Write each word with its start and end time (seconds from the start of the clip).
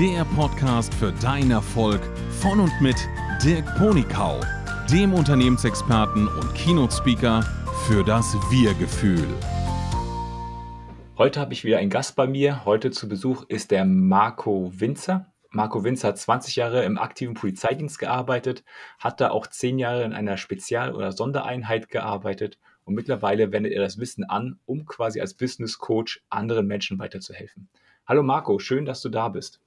der 0.00 0.24
Podcast 0.24 0.94
für 0.94 1.12
deinen 1.12 1.50
Erfolg 1.50 2.00
von 2.40 2.58
und 2.58 2.72
mit 2.80 2.96
Dirk 3.44 3.66
Ponikau, 3.76 4.40
dem 4.90 5.12
Unternehmensexperten 5.12 6.26
und 6.26 6.54
Keynote-Speaker 6.54 7.42
für 7.86 8.02
das 8.02 8.32
Wir-Gefühl. 8.50 9.28
Heute 11.18 11.38
habe 11.38 11.52
ich 11.52 11.64
wieder 11.64 11.76
einen 11.76 11.90
Gast 11.90 12.16
bei 12.16 12.26
mir. 12.26 12.64
Heute 12.64 12.90
zu 12.90 13.10
Besuch 13.10 13.44
ist 13.48 13.72
der 13.72 13.84
Marco 13.84 14.72
Winzer. 14.74 15.34
Marco 15.50 15.84
Winzer 15.84 16.08
hat 16.08 16.18
20 16.18 16.56
Jahre 16.56 16.82
im 16.84 16.96
aktiven 16.96 17.34
Polizeidienst 17.34 17.98
gearbeitet, 17.98 18.64
hat 18.98 19.20
da 19.20 19.30
auch 19.30 19.48
10 19.48 19.78
Jahre 19.78 20.04
in 20.04 20.14
einer 20.14 20.38
Spezial- 20.38 20.94
oder 20.94 21.12
Sondereinheit 21.12 21.90
gearbeitet 21.90 22.58
und 22.84 22.94
mittlerweile 22.94 23.52
wendet 23.52 23.74
er 23.74 23.82
das 23.82 23.98
Wissen 23.98 24.24
an, 24.24 24.60
um 24.64 24.86
quasi 24.86 25.20
als 25.20 25.34
Business 25.34 25.76
Coach 25.76 26.22
anderen 26.30 26.66
Menschen 26.66 26.98
weiterzuhelfen. 26.98 27.68
Hallo 28.06 28.22
Marco, 28.22 28.58
schön, 28.58 28.86
dass 28.86 29.02
du 29.02 29.10
da 29.10 29.28
bist. 29.28 29.60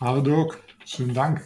Hallo 0.00 0.20
Dirk, 0.20 0.62
schönen 0.84 1.12
Dank. 1.12 1.44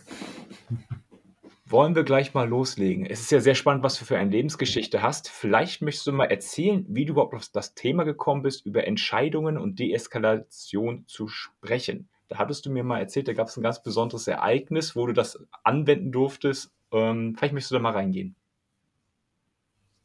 Wollen 1.65 1.95
wir 1.95 2.03
gleich 2.05 2.35
mal 2.35 2.47
loslegen? 2.47 3.07
Es 3.07 3.23
ist 3.23 3.33
ja 3.33 3.41
sehr 3.41 3.55
spannend, 3.55 3.83
was 3.83 3.99
du 3.99 4.05
für 4.05 4.19
eine 4.19 4.31
Lebensgeschichte 4.31 5.01
hast. 5.01 5.31
Vielleicht 5.31 5.81
möchtest 5.81 6.07
du 6.07 6.13
mal 6.13 6.27
erzählen, 6.27 6.85
wie 6.87 7.07
du 7.07 7.15
überhaupt 7.15 7.33
auf 7.33 7.49
das 7.49 7.75
Thema 7.75 8.05
gekommen 8.05 8.43
bist, 8.43 8.67
über 8.67 8.87
Entscheidungen 8.87 9.57
und 9.57 9.79
Deeskalation 9.79 11.05
zu 11.07 11.29
sprechen. 11.29 12.11
Da 12.29 12.37
hattest 12.37 12.67
du 12.67 12.71
mir 12.71 12.85
mal 12.85 12.99
erzählt, 12.99 13.27
da 13.27 13.33
gab 13.33 13.49
es 13.49 13.57
ein 13.57 13.63
ganz 13.63 13.83
besonderes 13.83 14.29
Ereignis, 14.29 14.95
wo 14.95 15.07
du 15.07 15.15
das 15.15 15.39
anwenden 15.65 16.13
durftest. 16.13 16.75
Ähm, 16.93 17.35
vielleicht 17.35 17.55
möchtest 17.55 17.71
du 17.71 17.77
da 17.77 17.81
mal 17.81 17.95
reingehen. 17.95 18.37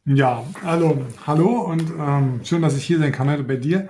Ja, 0.06 0.46
hallo, 0.64 1.06
hallo 1.26 1.64
und 1.64 1.92
ähm, 2.00 2.40
schön, 2.46 2.62
dass 2.62 2.78
ich 2.78 2.86
hier 2.86 3.00
sein 3.00 3.12
kann 3.12 3.30
heute 3.30 3.44
bei 3.44 3.58
dir. 3.58 3.90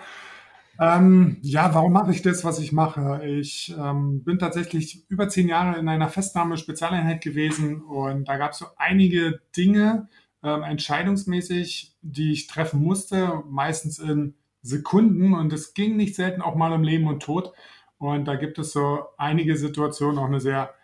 Ähm, 0.79 1.37
ja, 1.41 1.73
warum 1.73 1.93
mache 1.93 2.11
ich 2.11 2.21
das, 2.21 2.43
was 2.43 2.59
ich 2.59 2.71
mache? 2.71 3.25
Ich 3.25 3.75
ähm, 3.77 4.23
bin 4.23 4.37
tatsächlich 4.37 5.09
über 5.09 5.27
zehn 5.27 5.47
Jahre 5.47 5.79
in 5.79 5.89
einer 5.89 6.09
Festnahme-Spezialeinheit 6.09 7.21
gewesen 7.21 7.81
und 7.81 8.27
da 8.27 8.37
gab 8.37 8.51
es 8.51 8.59
so 8.59 8.67
einige 8.77 9.41
Dinge, 9.55 10.07
ähm, 10.43 10.61
entscheidungsmäßig, 10.61 11.95
die 12.01 12.31
ich 12.31 12.47
treffen 12.47 12.83
musste, 12.83 13.43
meistens 13.49 13.97
in 13.97 14.35
Sekunden 14.61 15.33
und 15.33 15.51
es 15.51 15.73
ging 15.73 15.97
nicht 15.97 16.15
selten 16.15 16.41
auch 16.41 16.55
mal 16.55 16.73
um 16.73 16.83
Leben 16.83 17.07
und 17.07 17.23
Tod. 17.23 17.53
Und 17.97 18.25
da 18.25 18.35
gibt 18.35 18.59
es 18.59 18.71
so 18.71 18.99
einige 19.17 19.57
Situationen, 19.57 20.19
auch 20.19 20.25
eine 20.25 20.39
sehr 20.39 20.75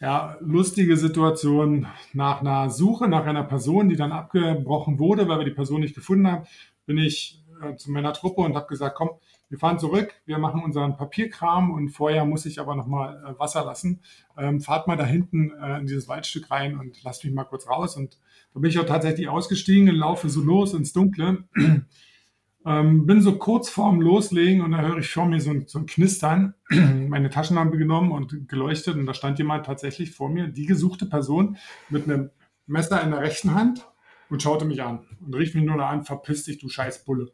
ja, 0.00 0.36
lustige 0.40 0.96
Situation 0.96 1.86
nach 2.12 2.40
einer 2.40 2.70
Suche 2.70 3.08
nach 3.08 3.24
einer 3.24 3.44
Person, 3.44 3.88
die 3.88 3.96
dann 3.96 4.12
abgebrochen 4.12 4.98
wurde, 4.98 5.28
weil 5.28 5.38
wir 5.38 5.44
die 5.44 5.52
Person 5.52 5.80
nicht 5.80 5.94
gefunden 5.94 6.26
haben, 6.26 6.46
bin 6.86 6.98
ich 6.98 7.42
äh, 7.62 7.76
zu 7.76 7.90
meiner 7.90 8.12
Truppe 8.12 8.42
und 8.42 8.56
habe 8.56 8.66
gesagt, 8.66 8.96
komm, 8.96 9.10
wir 9.52 9.58
fahren 9.58 9.78
zurück, 9.78 10.14
wir 10.24 10.38
machen 10.38 10.62
unseren 10.62 10.96
Papierkram 10.96 11.72
und 11.72 11.90
vorher 11.90 12.24
muss 12.24 12.46
ich 12.46 12.58
aber 12.58 12.74
nochmal 12.74 13.22
äh, 13.22 13.38
Wasser 13.38 13.66
lassen. 13.66 14.00
Ähm, 14.38 14.62
fahrt 14.62 14.88
mal 14.88 14.96
da 14.96 15.04
hinten 15.04 15.52
äh, 15.62 15.78
in 15.78 15.86
dieses 15.86 16.08
Waldstück 16.08 16.50
rein 16.50 16.78
und 16.78 17.02
lasst 17.02 17.22
mich 17.22 17.34
mal 17.34 17.44
kurz 17.44 17.68
raus. 17.68 17.94
Und 17.98 18.16
da 18.54 18.60
bin 18.60 18.70
ich 18.70 18.78
auch 18.78 18.86
tatsächlich 18.86 19.28
ausgestiegen 19.28 19.90
und 19.90 19.96
laufe 19.96 20.30
so 20.30 20.40
los 20.40 20.72
ins 20.72 20.94
Dunkle. 20.94 21.44
ähm, 22.64 23.04
bin 23.04 23.20
so 23.20 23.36
kurz 23.36 23.68
vorm 23.68 24.00
Loslegen 24.00 24.62
und 24.62 24.72
da 24.72 24.80
höre 24.80 24.96
ich 24.96 25.10
vor 25.10 25.26
mir 25.26 25.38
so 25.38 25.50
ein, 25.50 25.66
so 25.66 25.80
ein 25.80 25.84
Knistern, 25.84 26.54
meine 26.70 27.28
Taschenlampe 27.28 27.76
genommen 27.76 28.10
und 28.10 28.48
geleuchtet 28.48 28.96
und 28.96 29.04
da 29.04 29.12
stand 29.12 29.36
jemand 29.36 29.66
tatsächlich 29.66 30.12
vor 30.12 30.30
mir, 30.30 30.48
die 30.48 30.64
gesuchte 30.64 31.04
Person 31.04 31.58
mit 31.90 32.04
einem 32.04 32.30
Messer 32.66 33.02
in 33.02 33.10
der 33.10 33.20
rechten 33.20 33.54
Hand 33.54 33.86
und 34.30 34.42
schaute 34.42 34.64
mich 34.64 34.82
an 34.82 35.00
und 35.20 35.34
rief 35.34 35.54
mich 35.54 35.64
nur 35.64 35.76
noch 35.76 35.88
an, 35.88 36.04
verpiss 36.04 36.44
dich, 36.44 36.56
du 36.56 36.70
scheiß 36.70 37.04
Bulle. 37.04 37.32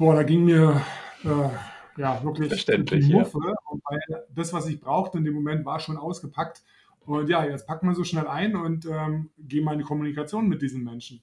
Boah, 0.00 0.14
da 0.14 0.22
ging 0.22 0.46
mir 0.46 0.80
äh, 1.24 2.00
ja, 2.00 2.24
wirklich 2.24 2.48
Verständlich, 2.48 3.06
die 3.06 3.12
Muffe. 3.12 3.38
Ja. 3.44 3.52
weil 3.84 4.24
das, 4.34 4.50
was 4.54 4.66
ich 4.66 4.80
brauchte 4.80 5.18
in 5.18 5.24
dem 5.24 5.34
Moment, 5.34 5.66
war 5.66 5.78
schon 5.78 5.98
ausgepackt. 5.98 6.62
Und 7.00 7.28
ja, 7.28 7.44
jetzt 7.44 7.66
packt 7.66 7.82
man 7.82 7.94
so 7.94 8.02
schnell 8.02 8.26
ein 8.26 8.56
und 8.56 8.86
ähm, 8.86 9.28
gehe 9.36 9.62
mal 9.62 9.74
in 9.74 9.80
die 9.80 9.84
Kommunikation 9.84 10.48
mit 10.48 10.62
diesen 10.62 10.84
Menschen. 10.84 11.22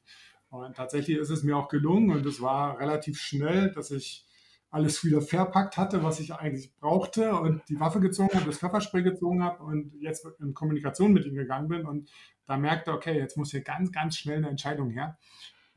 Und 0.52 0.76
tatsächlich 0.76 1.18
ist 1.18 1.32
es 1.32 1.42
mir 1.42 1.58
auch 1.58 1.70
gelungen 1.70 2.12
und 2.12 2.24
es 2.28 2.40
war 2.40 2.80
relativ 2.80 3.20
schnell, 3.20 3.72
dass 3.72 3.90
ich 3.90 4.28
alles 4.70 5.04
wieder 5.04 5.24
verpackt 5.24 5.76
hatte, 5.78 6.04
was 6.04 6.20
ich 6.20 6.36
eigentlich 6.36 6.76
brauchte 6.76 7.34
und 7.34 7.64
die 7.70 7.80
Waffe 7.80 8.00
gezogen 8.00 8.36
habe, 8.36 8.46
das 8.46 8.60
Pfefferspray 8.60 9.02
gezogen 9.02 9.42
habe 9.44 9.64
und 9.64 9.92
jetzt 10.00 10.28
in 10.40 10.54
Kommunikation 10.54 11.14
mit 11.14 11.26
ihm 11.26 11.34
gegangen 11.34 11.68
bin 11.68 11.88
und 11.88 12.12
da 12.46 12.58
merkte, 12.58 12.94
okay, 12.94 13.18
jetzt 13.18 13.38
muss 13.38 13.50
hier 13.50 13.62
ganz, 13.62 13.92
ganz 13.92 14.18
schnell 14.18 14.38
eine 14.38 14.50
Entscheidung 14.50 14.92
her. 14.92 15.18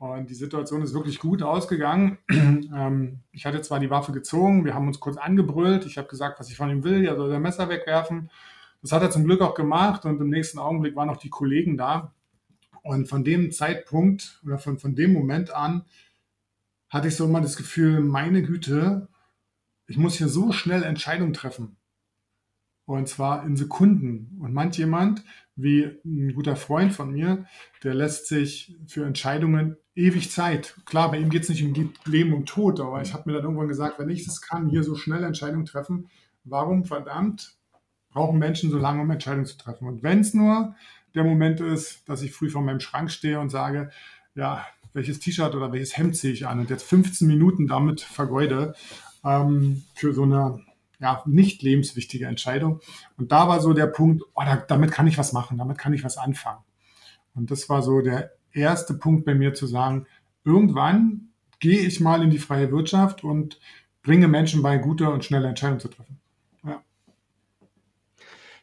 Und 0.01 0.31
die 0.31 0.35
Situation 0.35 0.81
ist 0.81 0.95
wirklich 0.95 1.19
gut 1.19 1.43
ausgegangen. 1.43 2.17
Ähm, 2.73 3.19
ich 3.33 3.45
hatte 3.45 3.61
zwar 3.61 3.79
die 3.79 3.89
Waffe 3.89 4.13
gezogen, 4.13 4.63
wir 4.63 4.73
haben 4.73 4.87
uns 4.87 5.01
kurz 5.01 5.17
angebrüllt. 5.17 5.85
Ich 5.85 5.97
habe 5.97 6.07
gesagt, 6.07 6.39
was 6.39 6.49
ich 6.49 6.55
von 6.55 6.69
ihm 6.69 6.85
will, 6.85 7.05
er 7.05 7.17
soll 7.17 7.29
sein 7.29 7.41
Messer 7.41 7.67
wegwerfen. 7.67 8.31
Das 8.81 8.93
hat 8.93 9.01
er 9.01 9.11
zum 9.11 9.25
Glück 9.25 9.41
auch 9.41 9.53
gemacht 9.53 10.05
und 10.05 10.21
im 10.21 10.29
nächsten 10.29 10.57
Augenblick 10.57 10.95
waren 10.95 11.09
auch 11.09 11.17
die 11.17 11.29
Kollegen 11.29 11.77
da. 11.77 12.13
Und 12.81 13.09
von 13.09 13.25
dem 13.25 13.51
Zeitpunkt 13.51 14.41
oder 14.45 14.57
von, 14.57 14.79
von 14.79 14.95
dem 14.95 15.11
Moment 15.11 15.53
an 15.53 15.83
hatte 16.89 17.09
ich 17.09 17.15
so 17.17 17.25
immer 17.25 17.41
das 17.41 17.57
Gefühl, 17.57 17.99
meine 17.99 18.41
Güte, 18.41 19.09
ich 19.87 19.97
muss 19.97 20.15
hier 20.15 20.29
so 20.29 20.53
schnell 20.53 20.83
Entscheidungen 20.83 21.33
treffen. 21.33 21.75
Und 22.85 23.09
zwar 23.09 23.45
in 23.45 23.57
Sekunden. 23.57 24.39
Und 24.39 24.53
manch 24.53 24.77
jemand, 24.77 25.23
wie 25.55 25.99
ein 26.05 26.33
guter 26.33 26.55
Freund 26.55 26.93
von 26.93 27.11
mir, 27.11 27.45
der 27.83 27.93
lässt 27.93 28.27
sich 28.27 28.75
für 28.87 29.05
Entscheidungen 29.05 29.77
ewig 29.95 30.31
Zeit. 30.31 30.75
Klar, 30.85 31.11
bei 31.11 31.17
ihm 31.17 31.29
geht 31.29 31.43
es 31.43 31.49
nicht 31.49 31.63
um 31.63 31.93
Leben 32.05 32.33
und 32.33 32.47
Tod, 32.47 32.79
aber 32.79 33.01
ich 33.01 33.13
habe 33.13 33.29
mir 33.29 33.35
dann 33.35 33.45
irgendwann 33.45 33.67
gesagt, 33.67 33.99
wenn 33.99 34.09
ich 34.09 34.25
das 34.25 34.41
kann, 34.41 34.69
hier 34.69 34.83
so 34.83 34.95
schnell 34.95 35.23
Entscheidungen 35.23 35.65
treffen, 35.65 36.09
warum 36.43 36.85
verdammt 36.85 37.55
brauchen 38.09 38.39
Menschen 38.39 38.71
so 38.71 38.77
lange, 38.77 39.01
um 39.01 39.11
Entscheidungen 39.11 39.45
zu 39.45 39.57
treffen? 39.57 39.87
Und 39.87 40.03
wenn 40.03 40.19
es 40.19 40.33
nur 40.33 40.75
der 41.13 41.23
Moment 41.23 41.59
ist, 41.59 42.07
dass 42.07 42.21
ich 42.21 42.31
früh 42.33 42.49
vor 42.49 42.61
meinem 42.61 42.79
Schrank 42.79 43.11
stehe 43.11 43.39
und 43.39 43.49
sage, 43.49 43.89
ja, 44.35 44.65
welches 44.93 45.19
T-Shirt 45.19 45.55
oder 45.55 45.71
welches 45.71 45.97
Hemd 45.97 46.15
ziehe 46.15 46.33
ich 46.33 46.47
an 46.47 46.59
und 46.59 46.69
jetzt 46.69 46.83
15 46.83 47.27
Minuten 47.27 47.67
damit 47.67 48.01
vergeude 48.01 48.75
ähm, 49.23 49.83
für 49.93 50.13
so 50.13 50.23
eine 50.23 50.59
ja, 50.99 51.23
nicht 51.25 51.63
lebenswichtige 51.63 52.27
Entscheidung. 52.27 52.79
Und 53.17 53.31
da 53.31 53.47
war 53.47 53.59
so 53.59 53.73
der 53.73 53.87
Punkt, 53.87 54.23
oh, 54.35 54.41
da, 54.43 54.57
damit 54.57 54.91
kann 54.91 55.07
ich 55.07 55.17
was 55.17 55.33
machen, 55.33 55.57
damit 55.57 55.77
kann 55.77 55.93
ich 55.93 56.03
was 56.03 56.17
anfangen. 56.17 56.63
Und 57.33 57.49
das 57.49 57.69
war 57.69 57.81
so 57.81 58.01
der 58.01 58.31
erste 58.53 58.93
Punkt 58.93 59.25
bei 59.25 59.35
mir 59.35 59.53
zu 59.53 59.67
sagen, 59.67 60.07
irgendwann 60.43 61.29
gehe 61.59 61.79
ich 61.79 61.99
mal 61.99 62.23
in 62.23 62.29
die 62.29 62.39
freie 62.39 62.71
Wirtschaft 62.71 63.23
und 63.23 63.59
bringe 64.03 64.27
Menschen 64.27 64.61
bei, 64.61 64.77
gute 64.77 65.09
und 65.09 65.23
schnelle 65.23 65.47
Entscheidungen 65.47 65.79
zu 65.79 65.89
treffen. 65.89 66.19
Ja. 66.63 66.83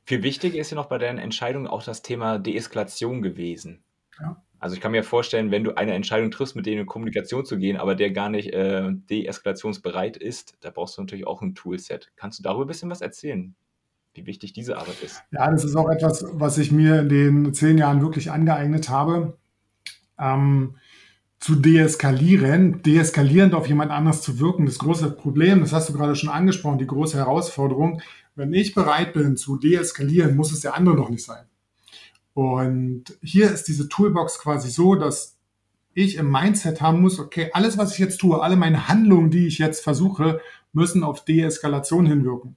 Viel 0.04 0.22
wichtiger 0.22 0.58
ist 0.58 0.70
ja 0.70 0.74
noch 0.74 0.88
bei 0.88 0.98
deinen 0.98 1.18
Entscheidungen 1.18 1.66
auch 1.66 1.82
das 1.82 2.02
Thema 2.02 2.38
Deeskalation 2.38 3.22
gewesen. 3.22 3.82
Ja. 4.20 4.42
Also 4.60 4.74
ich 4.74 4.80
kann 4.80 4.90
mir 4.90 5.04
vorstellen, 5.04 5.52
wenn 5.52 5.62
du 5.62 5.76
eine 5.76 5.94
Entscheidung 5.94 6.32
triffst, 6.32 6.56
mit 6.56 6.66
denen 6.66 6.80
in 6.80 6.86
Kommunikation 6.86 7.44
zu 7.44 7.58
gehen, 7.58 7.76
aber 7.76 7.94
der 7.94 8.10
gar 8.10 8.28
nicht 8.28 8.52
äh, 8.52 8.90
deeskalationsbereit 8.92 10.16
ist, 10.16 10.56
da 10.60 10.70
brauchst 10.70 10.98
du 10.98 11.02
natürlich 11.02 11.26
auch 11.26 11.42
ein 11.42 11.54
Toolset. 11.54 12.10
Kannst 12.16 12.40
du 12.40 12.42
darüber 12.42 12.64
ein 12.64 12.68
bisschen 12.68 12.90
was 12.90 13.00
erzählen, 13.00 13.54
wie 14.14 14.26
wichtig 14.26 14.52
diese 14.52 14.76
Arbeit 14.76 15.00
ist? 15.02 15.22
Ja, 15.30 15.48
das 15.48 15.62
ist 15.62 15.76
auch 15.76 15.88
etwas, 15.88 16.24
was 16.32 16.58
ich 16.58 16.72
mir 16.72 17.00
in 17.02 17.08
den 17.08 17.54
zehn 17.54 17.78
Jahren 17.78 18.02
wirklich 18.02 18.32
angeeignet 18.32 18.88
habe, 18.88 19.38
ähm, 20.18 20.76
zu 21.40 21.54
deeskalieren, 21.54 22.82
deeskalierend 22.82 23.54
auf 23.54 23.68
jemand 23.68 23.90
anderes 23.90 24.22
zu 24.22 24.40
wirken. 24.40 24.66
Das 24.66 24.78
große 24.78 25.10
Problem, 25.12 25.60
das 25.60 25.72
hast 25.72 25.88
du 25.88 25.92
gerade 25.92 26.16
schon 26.16 26.30
angesprochen, 26.30 26.78
die 26.78 26.86
große 26.86 27.16
Herausforderung, 27.16 28.00
wenn 28.34 28.52
ich 28.52 28.74
bereit 28.74 29.12
bin 29.12 29.36
zu 29.36 29.56
deeskalieren, 29.56 30.36
muss 30.36 30.52
es 30.52 30.60
der 30.60 30.74
andere 30.74 30.96
noch 30.96 31.10
nicht 31.10 31.24
sein. 31.24 31.44
Und 32.34 33.04
hier 33.22 33.50
ist 33.50 33.64
diese 33.64 33.88
Toolbox 33.88 34.38
quasi 34.38 34.70
so, 34.70 34.94
dass 34.94 35.38
ich 35.94 36.16
im 36.16 36.30
Mindset 36.30 36.80
haben 36.80 37.00
muss, 37.00 37.18
okay, 37.18 37.50
alles, 37.52 37.76
was 37.76 37.92
ich 37.92 37.98
jetzt 37.98 38.18
tue, 38.18 38.40
alle 38.40 38.54
meine 38.54 38.88
Handlungen, 38.88 39.30
die 39.30 39.46
ich 39.46 39.58
jetzt 39.58 39.82
versuche, 39.82 40.40
müssen 40.72 41.02
auf 41.02 41.24
Deeskalation 41.24 42.06
hinwirken. 42.06 42.56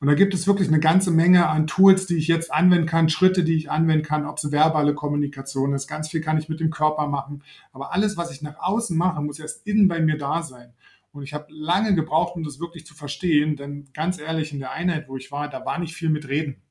Und 0.00 0.08
da 0.08 0.14
gibt 0.14 0.34
es 0.34 0.46
wirklich 0.46 0.68
eine 0.68 0.80
ganze 0.80 1.10
Menge 1.10 1.48
an 1.48 1.66
Tools, 1.66 2.06
die 2.06 2.16
ich 2.16 2.26
jetzt 2.26 2.52
anwenden 2.52 2.86
kann, 2.86 3.08
Schritte, 3.08 3.44
die 3.44 3.54
ich 3.54 3.70
anwenden 3.70 4.04
kann, 4.04 4.26
ob 4.26 4.38
es 4.38 4.50
verbale 4.50 4.94
Kommunikation 4.94 5.72
ist. 5.72 5.86
Ganz 5.86 6.08
viel 6.08 6.20
kann 6.20 6.38
ich 6.38 6.48
mit 6.48 6.60
dem 6.60 6.70
Körper 6.70 7.06
machen. 7.06 7.42
Aber 7.72 7.92
alles, 7.92 8.16
was 8.16 8.30
ich 8.30 8.42
nach 8.42 8.58
außen 8.58 8.96
mache, 8.96 9.22
muss 9.22 9.38
erst 9.38 9.66
innen 9.66 9.88
bei 9.88 10.00
mir 10.00 10.18
da 10.18 10.42
sein. 10.42 10.72
Und 11.12 11.22
ich 11.22 11.34
habe 11.34 11.46
lange 11.50 11.94
gebraucht, 11.94 12.36
um 12.36 12.42
das 12.42 12.58
wirklich 12.58 12.86
zu 12.86 12.94
verstehen, 12.94 13.56
denn 13.56 13.88
ganz 13.92 14.18
ehrlich, 14.18 14.52
in 14.52 14.60
der 14.60 14.72
Einheit, 14.72 15.08
wo 15.08 15.16
ich 15.16 15.30
war, 15.30 15.48
da 15.48 15.64
war 15.64 15.78
nicht 15.78 15.94
viel 15.94 16.08
mit 16.08 16.26
Reden. 16.26 16.62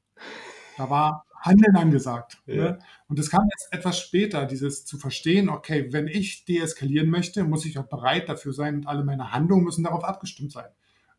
Da 0.78 0.90
war 0.90 1.26
Handeln 1.42 1.76
angesagt. 1.76 2.42
Ja. 2.46 2.56
Ne? 2.56 2.80
Und 3.08 3.20
das 3.20 3.30
kam 3.30 3.48
jetzt 3.52 3.72
etwas 3.72 4.00
später, 4.00 4.46
dieses 4.46 4.86
zu 4.86 4.98
verstehen, 4.98 5.50
okay, 5.50 5.92
wenn 5.92 6.08
ich 6.08 6.46
deeskalieren 6.46 7.10
möchte, 7.10 7.44
muss 7.44 7.66
ich 7.66 7.78
auch 7.78 7.88
bereit 7.88 8.30
dafür 8.30 8.54
sein 8.54 8.76
und 8.76 8.88
alle 8.88 9.04
meine 9.04 9.32
Handlungen 9.32 9.64
müssen 9.64 9.84
darauf 9.84 10.04
abgestimmt 10.04 10.52
sein. 10.52 10.70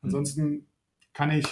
Ansonsten 0.03 0.67
kann 1.13 1.31
ich 1.31 1.47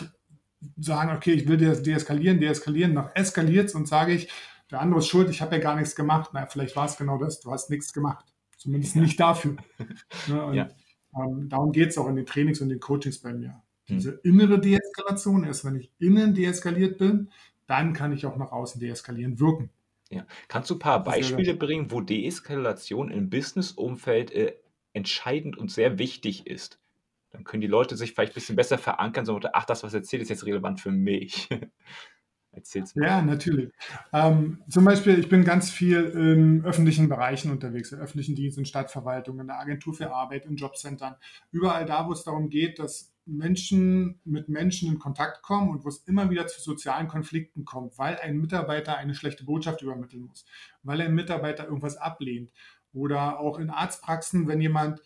sagen, 0.79 1.15
okay, 1.17 1.33
ich 1.33 1.49
will 1.49 1.57
deeskalieren, 1.57 2.41
deeskalieren, 2.41 2.93
noch 2.93 3.15
eskaliert 3.15 3.69
es 3.69 3.75
und 3.75 3.89
sage 3.89 4.13
ich, 4.13 4.29
der 4.71 4.81
andere 4.81 5.01
ist 5.01 5.09
schuld, 5.09 5.31
ich 5.31 5.41
habe 5.41 5.57
ja 5.57 5.63
gar 5.63 5.77
nichts 5.77 5.97
gemacht. 5.97 6.31
Na, 6.33 6.47
vielleicht 6.47 6.77
war 6.77 6.87
es 6.87 6.97
genau 6.97 7.19
das, 7.19 7.41
du 7.41 7.51
hast 7.51 7.71
nichts 7.71 7.93
gemacht. 7.93 8.27
Zumindest 8.57 8.95
ja. 8.95 9.03
nicht 9.03 9.19
dafür. 9.19 9.57
Ne? 10.29 10.45
Und, 10.45 10.55
ja. 10.55 10.69
ähm, 11.17 11.49
darum 11.49 11.73
geht 11.73 11.89
es 11.89 11.99
auch 11.99 12.09
in 12.09 12.17
den 12.17 12.27
Trainings 12.27 12.61
und 12.61 12.69
den 12.69 12.79
Coachings 12.79 13.19
bei 13.19 13.33
mir. 13.33 13.63
Hm. 13.87 13.97
Diese 13.97 14.11
innere 14.23 14.61
Deeskalation, 14.61 15.45
erst 15.45 15.65
wenn 15.65 15.77
ich 15.77 15.91
innen 15.99 16.35
deeskaliert 16.35 16.99
bin, 16.99 17.31
dann 17.67 17.95
kann 17.95 18.13
ich 18.13 18.27
auch 18.27 18.37
nach 18.37 18.53
außen 18.53 18.81
deeskalieren 18.81 19.41
wirken. 19.41 19.71
Ja. 20.11 20.27
Kannst 20.49 20.71
du 20.71 20.75
ein 20.75 20.81
paar 20.81 21.03
Beispiele 21.03 21.55
bringen, 21.55 21.91
wo 21.91 22.01
Deeskalation 22.01 23.11
im 23.11 23.31
Business-Umfeld 23.31 24.33
äh, 24.33 24.57
entscheidend 24.93 25.57
und 25.57 25.71
sehr 25.71 25.99
wichtig 25.99 26.47
ist? 26.47 26.79
Dann 27.31 27.45
können 27.45 27.61
die 27.61 27.67
Leute 27.67 27.97
sich 27.97 28.13
vielleicht 28.13 28.33
ein 28.33 28.35
bisschen 28.35 28.57
besser 28.57 28.79
verankern, 28.79 29.25
so, 29.25 29.41
ach, 29.53 29.65
das, 29.65 29.83
was 29.83 29.95
erzählt, 29.95 30.23
ist 30.23 30.29
jetzt 30.29 30.47
relevant 30.47 30.81
für 30.81 30.91
mich. 30.91 31.49
Erzähl's 32.53 32.97
mir. 32.97 33.07
Ja, 33.07 33.23
natürlich. 33.23 33.71
Ähm, 34.13 34.63
zum 34.69 34.85
Beispiel, 34.85 35.19
ich 35.19 35.29
bin 35.29 35.45
ganz 35.45 35.71
viel 35.71 36.03
in 36.03 36.65
öffentlichen 36.65 37.09
Bereichen 37.09 37.53
unterwegs, 37.53 37.93
in 37.93 38.01
öffentlichen 38.01 38.35
Diensten, 38.35 38.65
Stadtverwaltungen, 38.65 39.43
in 39.43 39.47
der 39.47 39.61
Agentur 39.61 39.95
für 39.95 40.13
Arbeit, 40.13 40.47
in 40.47 40.57
Jobcentern. 40.57 41.15
Überall 41.53 41.87
da, 41.87 42.09
wo 42.09 42.13
es 42.13 42.25
darum 42.25 42.49
geht, 42.49 42.81
dass 42.81 43.15
Menschen 43.25 44.21
mit 44.25 44.49
Menschen 44.49 44.91
in 44.91 44.99
Kontakt 44.99 45.43
kommen 45.43 45.71
und 45.71 45.85
wo 45.85 45.89
es 45.89 45.99
immer 46.09 46.31
wieder 46.31 46.49
zu 46.49 46.61
sozialen 46.61 47.07
Konflikten 47.07 47.65
kommt, 47.65 47.97
weil 47.99 48.17
ein 48.17 48.39
Mitarbeiter 48.39 48.97
eine 48.97 49.15
schlechte 49.15 49.45
Botschaft 49.45 49.83
übermitteln 49.83 50.25
muss, 50.25 50.45
weil 50.83 51.01
ein 51.01 51.15
Mitarbeiter 51.15 51.67
irgendwas 51.67 51.97
ablehnt. 51.97 52.51
Oder 52.93 53.39
auch 53.39 53.61
in 53.61 53.71
Arztpraxen, 53.71 54.49
wenn 54.49 54.61
jemand 54.61 55.01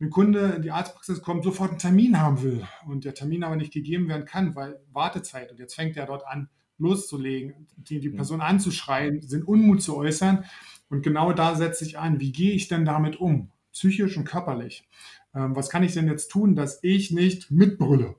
ein 0.00 0.10
Kunde 0.10 0.54
in 0.56 0.62
die 0.62 0.70
Arztpraxis 0.70 1.22
kommt, 1.22 1.44
sofort 1.44 1.70
einen 1.70 1.78
Termin 1.78 2.20
haben 2.20 2.42
will 2.42 2.66
und 2.86 3.04
der 3.04 3.14
Termin 3.14 3.44
aber 3.44 3.56
nicht 3.56 3.72
gegeben 3.72 4.08
werden 4.08 4.24
kann, 4.24 4.54
weil 4.54 4.80
Wartezeit 4.92 5.50
und 5.50 5.58
jetzt 5.58 5.74
fängt 5.74 5.96
er 5.96 6.06
dort 6.06 6.26
an, 6.26 6.48
loszulegen, 6.80 7.68
die, 7.76 8.00
die 8.00 8.08
mhm. 8.08 8.16
Person 8.16 8.40
anzuschreien, 8.40 9.22
sind 9.22 9.46
Unmut 9.46 9.82
zu 9.82 9.96
äußern. 9.96 10.44
Und 10.88 11.02
genau 11.02 11.32
da 11.32 11.54
setze 11.54 11.84
ich 11.84 11.98
an. 11.98 12.18
Wie 12.18 12.32
gehe 12.32 12.52
ich 12.52 12.66
denn 12.66 12.84
damit 12.84 13.20
um? 13.20 13.50
Psychisch 13.72 14.16
und 14.16 14.24
körperlich. 14.24 14.88
Ähm, 15.34 15.54
was 15.54 15.70
kann 15.70 15.84
ich 15.84 15.94
denn 15.94 16.08
jetzt 16.08 16.28
tun, 16.28 16.56
dass 16.56 16.82
ich 16.82 17.12
nicht 17.12 17.50
mitbrülle? 17.50 18.16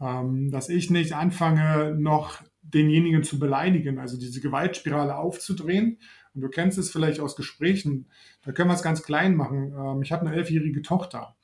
Ähm, 0.00 0.50
dass 0.50 0.68
ich 0.68 0.90
nicht 0.90 1.12
anfange, 1.12 1.94
noch 1.94 2.42
denjenigen 2.62 3.22
zu 3.22 3.38
beleidigen, 3.38 3.98
also 3.98 4.18
diese 4.18 4.40
Gewaltspirale 4.40 5.16
aufzudrehen. 5.16 5.98
Und 6.34 6.42
du 6.42 6.48
kennst 6.48 6.78
es 6.78 6.90
vielleicht 6.90 7.20
aus 7.20 7.36
Gesprächen, 7.36 8.06
da 8.44 8.52
können 8.52 8.70
wir 8.70 8.74
es 8.74 8.82
ganz 8.82 9.02
klein 9.02 9.34
machen. 9.34 9.72
Ähm, 9.76 10.02
ich 10.02 10.12
habe 10.12 10.26
eine 10.26 10.36
elfjährige 10.36 10.82
Tochter. 10.82 11.36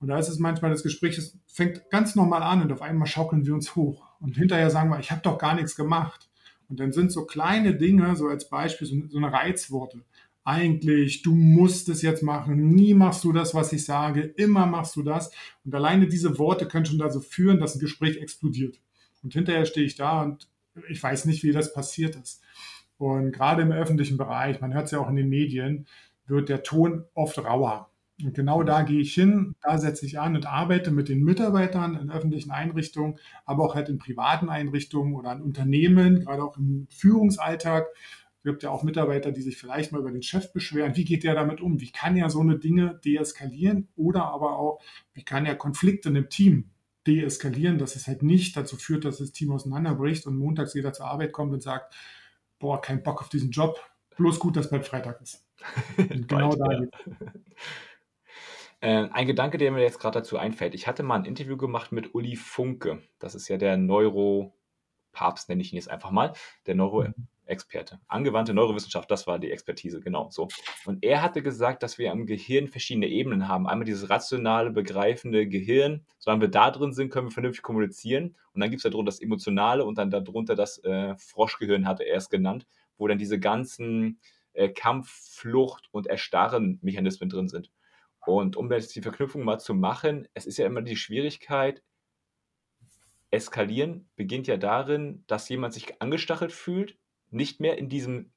Und 0.00 0.08
da 0.08 0.18
ist 0.18 0.28
es 0.28 0.38
manchmal 0.38 0.70
das 0.70 0.82
Gespräch, 0.82 1.18
es 1.18 1.38
fängt 1.46 1.90
ganz 1.90 2.14
normal 2.14 2.42
an 2.42 2.62
und 2.62 2.72
auf 2.72 2.80
einmal 2.82 3.06
schaukeln 3.06 3.44
wir 3.44 3.54
uns 3.54 3.76
hoch. 3.76 4.06
Und 4.18 4.36
hinterher 4.36 4.70
sagen 4.70 4.90
wir, 4.90 4.98
ich 4.98 5.10
habe 5.10 5.20
doch 5.22 5.38
gar 5.38 5.54
nichts 5.54 5.76
gemacht. 5.76 6.28
Und 6.68 6.80
dann 6.80 6.92
sind 6.92 7.12
so 7.12 7.26
kleine 7.26 7.74
Dinge, 7.74 8.16
so 8.16 8.28
als 8.28 8.48
Beispiel, 8.48 8.86
so, 8.86 8.96
so 9.08 9.18
eine 9.18 9.32
Reizworte. 9.32 10.04
Eigentlich, 10.42 11.20
du 11.22 11.34
musst 11.34 11.88
es 11.90 12.00
jetzt 12.00 12.22
machen, 12.22 12.70
nie 12.70 12.94
machst 12.94 13.24
du 13.24 13.32
das, 13.32 13.54
was 13.54 13.72
ich 13.72 13.84
sage, 13.84 14.22
immer 14.22 14.66
machst 14.66 14.96
du 14.96 15.02
das. 15.02 15.30
Und 15.64 15.74
alleine 15.74 16.06
diese 16.06 16.38
Worte 16.38 16.66
können 16.66 16.86
schon 16.86 16.98
dazu 16.98 17.20
führen, 17.20 17.60
dass 17.60 17.74
ein 17.74 17.80
Gespräch 17.80 18.16
explodiert. 18.16 18.80
Und 19.22 19.34
hinterher 19.34 19.66
stehe 19.66 19.84
ich 19.84 19.96
da 19.96 20.22
und 20.22 20.48
ich 20.88 21.02
weiß 21.02 21.26
nicht, 21.26 21.42
wie 21.42 21.52
das 21.52 21.74
passiert 21.74 22.16
ist. 22.16 22.40
Und 23.00 23.32
gerade 23.32 23.62
im 23.62 23.72
öffentlichen 23.72 24.18
Bereich, 24.18 24.60
man 24.60 24.74
hört 24.74 24.84
es 24.84 24.90
ja 24.90 24.98
auch 24.98 25.08
in 25.08 25.16
den 25.16 25.30
Medien, 25.30 25.86
wird 26.26 26.50
der 26.50 26.62
Ton 26.62 27.04
oft 27.14 27.38
rauer. 27.38 27.90
Und 28.22 28.34
genau 28.34 28.62
da 28.62 28.82
gehe 28.82 29.00
ich 29.00 29.14
hin, 29.14 29.54
da 29.62 29.78
setze 29.78 30.04
ich 30.04 30.20
an 30.20 30.36
und 30.36 30.44
arbeite 30.44 30.90
mit 30.90 31.08
den 31.08 31.24
Mitarbeitern 31.24 31.96
in 31.96 32.10
öffentlichen 32.10 32.50
Einrichtungen, 32.50 33.18
aber 33.46 33.64
auch 33.64 33.74
halt 33.74 33.88
in 33.88 33.96
privaten 33.96 34.50
Einrichtungen 34.50 35.14
oder 35.14 35.32
in 35.32 35.40
Unternehmen, 35.40 36.26
gerade 36.26 36.44
auch 36.44 36.58
im 36.58 36.88
Führungsalltag. 36.90 37.86
Es 38.36 38.42
gibt 38.42 38.62
ja 38.62 38.68
auch 38.68 38.82
Mitarbeiter, 38.82 39.32
die 39.32 39.40
sich 39.40 39.56
vielleicht 39.56 39.92
mal 39.92 40.00
über 40.00 40.12
den 40.12 40.22
Chef 40.22 40.52
beschweren. 40.52 40.94
Wie 40.94 41.06
geht 41.06 41.24
der 41.24 41.34
damit 41.34 41.62
um? 41.62 41.80
Wie 41.80 41.92
kann 41.92 42.18
er 42.18 42.28
so 42.28 42.40
eine 42.40 42.58
Dinge 42.58 43.00
deeskalieren? 43.02 43.88
Oder 43.96 44.24
aber 44.24 44.58
auch, 44.58 44.82
wie 45.14 45.24
kann 45.24 45.46
er 45.46 45.56
Konflikte 45.56 46.10
in 46.10 46.18
einem 46.18 46.28
Team 46.28 46.68
deeskalieren, 47.06 47.78
dass 47.78 47.96
es 47.96 48.06
halt 48.06 48.22
nicht 48.22 48.58
dazu 48.58 48.76
führt, 48.76 49.06
dass 49.06 49.16
das 49.16 49.32
Team 49.32 49.52
auseinanderbricht 49.52 50.26
und 50.26 50.36
montags 50.36 50.74
jeder 50.74 50.92
zur 50.92 51.06
Arbeit 51.06 51.32
kommt 51.32 51.54
und 51.54 51.62
sagt, 51.62 51.94
boah, 52.60 52.80
kein 52.80 53.02
Bock 53.02 53.20
auf 53.20 53.28
diesen 53.28 53.50
Job, 53.50 53.80
bloß 54.16 54.38
gut, 54.38 54.56
dass 54.56 54.70
bald 54.70 54.86
Freitag 54.86 55.20
ist. 55.20 55.44
Und 55.98 56.28
genau 56.28 56.54
da 56.54 56.72
ja. 56.72 56.80
Äh, 58.82 59.08
ein 59.12 59.26
Gedanke, 59.26 59.58
der 59.58 59.72
mir 59.72 59.82
jetzt 59.82 60.00
gerade 60.00 60.20
dazu 60.20 60.38
einfällt. 60.38 60.74
Ich 60.74 60.86
hatte 60.86 61.02
mal 61.02 61.16
ein 61.16 61.26
Interview 61.26 61.58
gemacht 61.58 61.92
mit 61.92 62.14
Uli 62.14 62.34
Funke. 62.34 63.02
Das 63.18 63.34
ist 63.34 63.46
ja 63.48 63.58
der 63.58 63.76
Neuro-Papst, 63.76 65.50
nenne 65.50 65.60
ich 65.60 65.70
ihn 65.70 65.76
jetzt 65.76 65.90
einfach 65.90 66.10
mal, 66.10 66.32
der 66.64 66.76
Neuro-Experte. 67.50 68.00
Angewandte 68.06 68.54
Neurowissenschaft, 68.54 69.10
das 69.10 69.26
war 69.26 69.38
die 69.38 69.50
Expertise, 69.50 70.00
genau 70.00 70.30
so. 70.30 70.48
Und 70.86 71.04
er 71.04 71.22
hatte 71.22 71.42
gesagt, 71.42 71.82
dass 71.82 71.98
wir 71.98 72.12
am 72.12 72.26
Gehirn 72.26 72.68
verschiedene 72.68 73.08
Ebenen 73.08 73.48
haben. 73.48 73.66
Einmal 73.66 73.84
dieses 73.84 74.08
rationale, 74.08 74.70
begreifende 74.70 75.46
Gehirn. 75.46 76.04
Solange 76.18 76.42
wir 76.42 76.48
da 76.48 76.70
drin 76.70 76.92
sind, 76.92 77.10
können 77.10 77.28
wir 77.28 77.32
vernünftig 77.32 77.62
kommunizieren. 77.62 78.36
Und 78.52 78.60
dann 78.60 78.70
gibt 78.70 78.84
es 78.84 78.90
darunter 78.90 79.10
das 79.10 79.20
Emotionale 79.20 79.84
und 79.84 79.98
dann 79.98 80.10
darunter 80.10 80.54
das 80.54 80.82
äh, 80.84 81.16
Froschgehirn, 81.16 81.86
hatte 81.86 82.04
er 82.04 82.16
es 82.16 82.30
genannt, 82.30 82.66
wo 82.96 83.08
dann 83.08 83.18
diese 83.18 83.38
ganzen 83.38 84.20
äh, 84.52 84.68
Kampf, 84.68 85.10
Flucht 85.10 85.88
und 85.92 86.06
Erstarren-Mechanismen 86.06 87.28
drin 87.28 87.48
sind. 87.48 87.70
Und 88.26 88.56
um 88.56 88.70
jetzt 88.70 88.94
die 88.94 89.02
Verknüpfung 89.02 89.44
mal 89.44 89.58
zu 89.58 89.74
machen, 89.74 90.28
es 90.34 90.46
ist 90.46 90.58
ja 90.58 90.66
immer 90.66 90.82
die 90.82 90.96
Schwierigkeit, 90.96 91.82
eskalieren 93.30 94.08
beginnt 94.16 94.48
ja 94.48 94.56
darin, 94.56 95.24
dass 95.26 95.48
jemand 95.48 95.72
sich 95.72 96.02
angestachelt 96.02 96.52
fühlt, 96.52 96.98
nicht 97.30 97.60
mehr 97.60 97.78
in 97.78 97.88
diesem 97.88 98.32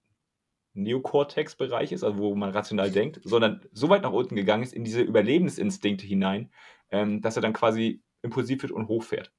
Neokortex-Bereich 0.74 1.92
ist, 1.92 2.04
also 2.04 2.18
wo 2.18 2.36
man 2.36 2.52
rational 2.52 2.92
denkt, 2.92 3.20
sondern 3.24 3.62
so 3.72 3.90
weit 3.90 4.04
nach 4.04 4.12
unten 4.12 4.36
gegangen 4.36 4.64
ist 4.64 4.74
in 4.74 4.84
diese 4.84 5.02
Überlebensinstinkte 5.02 6.06
hinein, 6.06 6.52
ähm, 6.90 7.22
dass 7.22 7.36
er 7.36 7.42
dann 7.42 7.54
quasi 7.54 8.02
impulsiv 8.22 8.64
wird 8.64 8.72
und 8.72 8.88
hochfährt. 8.88 9.32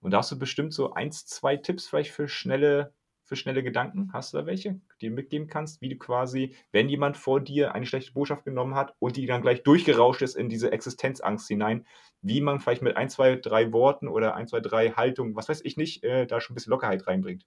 Und 0.00 0.10
da 0.10 0.18
hast 0.18 0.32
du 0.32 0.38
bestimmt 0.38 0.74
so 0.74 0.92
eins, 0.92 1.26
zwei 1.26 1.56
Tipps 1.56 1.86
vielleicht 1.86 2.10
für 2.10 2.28
schnelle 2.28 2.92
für 3.24 3.36
schnelle 3.36 3.62
Gedanken? 3.62 4.10
Hast 4.12 4.34
du 4.34 4.38
da 4.38 4.46
welche, 4.46 4.78
die 5.00 5.08
du 5.08 5.14
mitgeben 5.14 5.48
kannst, 5.48 5.80
wie 5.80 5.88
du 5.88 5.96
quasi, 5.96 6.54
wenn 6.70 6.90
jemand 6.90 7.16
vor 7.16 7.40
dir 7.40 7.74
eine 7.74 7.86
schlechte 7.86 8.12
Botschaft 8.12 8.44
genommen 8.44 8.74
hat 8.74 8.94
und 8.98 9.16
die 9.16 9.24
dann 9.24 9.40
gleich 9.40 9.62
durchgerauscht 9.62 10.20
ist 10.20 10.36
in 10.36 10.50
diese 10.50 10.70
Existenzangst 10.70 11.48
hinein, 11.48 11.86
wie 12.20 12.42
man 12.42 12.60
vielleicht 12.60 12.82
mit 12.82 12.96
ein, 12.96 13.08
zwei, 13.08 13.36
drei 13.36 13.72
Worten 13.72 14.08
oder 14.08 14.34
ein, 14.34 14.48
zwei, 14.48 14.60
drei 14.60 14.90
Haltungen, 14.90 15.34
was 15.34 15.48
weiß 15.48 15.62
ich 15.64 15.78
nicht, 15.78 16.04
äh, 16.04 16.26
da 16.26 16.42
schon 16.42 16.52
ein 16.52 16.56
bisschen 16.56 16.72
Lockerheit 16.72 17.06
reinbringt? 17.06 17.46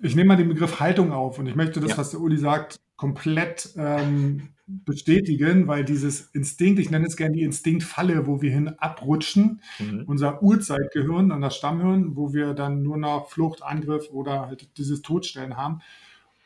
Ich 0.00 0.14
nehme 0.14 0.28
mal 0.28 0.36
den 0.36 0.48
Begriff 0.48 0.80
Haltung 0.80 1.12
auf 1.12 1.38
und 1.38 1.46
ich 1.46 1.56
möchte 1.56 1.80
das, 1.80 1.90
ja. 1.90 1.98
was 1.98 2.10
der 2.10 2.20
Uli 2.20 2.36
sagt, 2.36 2.78
komplett 2.96 3.70
ähm, 3.76 4.50
bestätigen, 4.66 5.66
weil 5.66 5.84
dieses 5.84 6.30
Instinkt, 6.32 6.78
ich 6.78 6.90
nenne 6.90 7.06
es 7.06 7.16
gerne 7.16 7.34
die 7.34 7.42
Instinktfalle, 7.42 8.26
wo 8.26 8.42
wir 8.42 8.50
hin 8.50 8.68
abrutschen, 8.78 9.62
mhm. 9.78 10.04
unser 10.06 10.42
Urzeitgehirn 10.42 11.32
und 11.32 11.40
das 11.40 11.56
Stammhirn, 11.56 12.16
wo 12.16 12.34
wir 12.34 12.54
dann 12.54 12.82
nur 12.82 12.98
noch 12.98 13.30
Flucht, 13.30 13.62
Angriff 13.62 14.10
oder 14.10 14.46
halt 14.46 14.76
dieses 14.76 15.00
Todstellen 15.02 15.56
haben. 15.56 15.80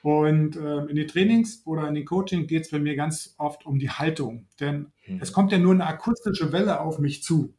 Und 0.02 0.56
äh, 0.56 0.84
in 0.86 0.96
den 0.96 1.08
Trainings 1.08 1.62
oder 1.64 1.88
in 1.88 1.94
den 1.94 2.04
Coaching 2.04 2.46
geht 2.46 2.62
es 2.62 2.70
bei 2.70 2.78
mir 2.78 2.96
ganz 2.96 3.34
oft 3.38 3.66
um 3.66 3.78
die 3.78 3.90
Haltung, 3.90 4.46
denn 4.60 4.92
mhm. 5.06 5.18
es 5.20 5.32
kommt 5.32 5.52
ja 5.52 5.58
nur 5.58 5.74
eine 5.74 5.86
akustische 5.86 6.52
Welle 6.52 6.80
auf 6.80 6.98
mich 6.98 7.22
zu. 7.22 7.54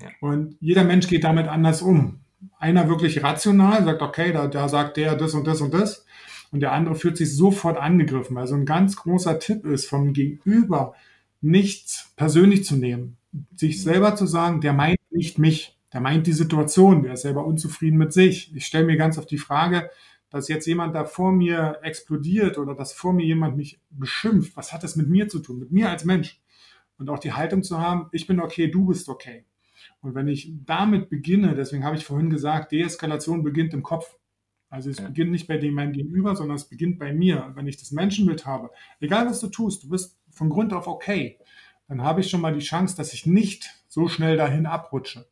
Ja. 0.00 0.08
Und 0.20 0.56
jeder 0.60 0.84
Mensch 0.84 1.08
geht 1.08 1.24
damit 1.24 1.48
anders 1.48 1.82
um. 1.82 2.20
Einer 2.58 2.88
wirklich 2.88 3.22
rational 3.22 3.84
sagt, 3.84 4.02
okay, 4.02 4.32
da, 4.32 4.46
da 4.46 4.68
sagt 4.68 4.96
der 4.96 5.16
das 5.16 5.34
und 5.34 5.46
das 5.46 5.60
und 5.60 5.74
das 5.74 6.04
und 6.50 6.60
der 6.60 6.72
andere 6.72 6.94
fühlt 6.94 7.16
sich 7.16 7.34
sofort 7.34 7.76
angegriffen. 7.78 8.38
Also 8.38 8.54
ein 8.54 8.64
ganz 8.64 8.96
großer 8.96 9.38
Tipp 9.38 9.64
ist, 9.66 9.86
vom 9.86 10.12
Gegenüber 10.12 10.94
nichts 11.40 12.12
persönlich 12.16 12.64
zu 12.64 12.76
nehmen, 12.76 13.16
sich 13.54 13.82
selber 13.82 14.16
zu 14.16 14.26
sagen, 14.26 14.60
der 14.60 14.72
meint 14.72 14.98
nicht 15.10 15.38
mich, 15.38 15.78
der 15.92 16.00
meint 16.00 16.26
die 16.26 16.32
Situation, 16.32 17.02
der 17.02 17.14
ist 17.14 17.22
selber 17.22 17.46
unzufrieden 17.46 17.98
mit 17.98 18.12
sich. 18.12 18.54
Ich 18.54 18.66
stelle 18.66 18.86
mir 18.86 18.96
ganz 18.96 19.18
oft 19.18 19.30
die 19.30 19.38
Frage, 19.38 19.90
dass 20.30 20.48
jetzt 20.48 20.66
jemand 20.66 20.94
da 20.94 21.04
vor 21.04 21.32
mir 21.32 21.78
explodiert 21.82 22.58
oder 22.58 22.74
dass 22.74 22.92
vor 22.92 23.12
mir 23.12 23.24
jemand 23.24 23.56
mich 23.56 23.80
beschimpft, 23.90 24.56
was 24.56 24.72
hat 24.72 24.82
das 24.82 24.96
mit 24.96 25.08
mir 25.08 25.28
zu 25.28 25.38
tun, 25.38 25.58
mit 25.58 25.70
mir 25.70 25.88
als 25.90 26.04
Mensch? 26.04 26.40
Und 26.98 27.08
auch 27.08 27.18
die 27.18 27.32
Haltung 27.32 27.62
zu 27.62 27.78
haben, 27.78 28.08
ich 28.12 28.26
bin 28.26 28.40
okay, 28.40 28.68
du 28.68 28.86
bist 28.86 29.08
okay. 29.08 29.44
Und 30.00 30.14
wenn 30.14 30.28
ich 30.28 30.52
damit 30.64 31.10
beginne, 31.10 31.54
deswegen 31.54 31.84
habe 31.84 31.96
ich 31.96 32.04
vorhin 32.04 32.30
gesagt, 32.30 32.72
Deeskalation 32.72 33.42
beginnt 33.42 33.74
im 33.74 33.82
Kopf. 33.82 34.16
Also 34.70 34.90
es 34.90 34.98
ja. 34.98 35.06
beginnt 35.06 35.30
nicht 35.30 35.46
bei 35.46 35.56
dem 35.56 35.74
meinem 35.74 35.92
Gegenüber, 35.92 36.36
sondern 36.36 36.56
es 36.56 36.68
beginnt 36.68 36.98
bei 36.98 37.12
mir. 37.12 37.52
Wenn 37.54 37.66
ich 37.66 37.78
das 37.78 37.90
Menschenbild 37.90 38.46
habe, 38.46 38.70
egal 39.00 39.26
was 39.26 39.40
du 39.40 39.48
tust, 39.48 39.84
du 39.84 39.88
bist 39.88 40.18
von 40.30 40.50
Grund 40.50 40.72
auf 40.72 40.86
okay, 40.86 41.38
dann 41.88 42.02
habe 42.02 42.20
ich 42.20 42.30
schon 42.30 42.42
mal 42.42 42.52
die 42.52 42.64
Chance, 42.64 42.96
dass 42.96 43.14
ich 43.14 43.26
nicht 43.26 43.70
so 43.88 44.08
schnell 44.08 44.36
dahin 44.36 44.66
abrutsche. 44.66 45.26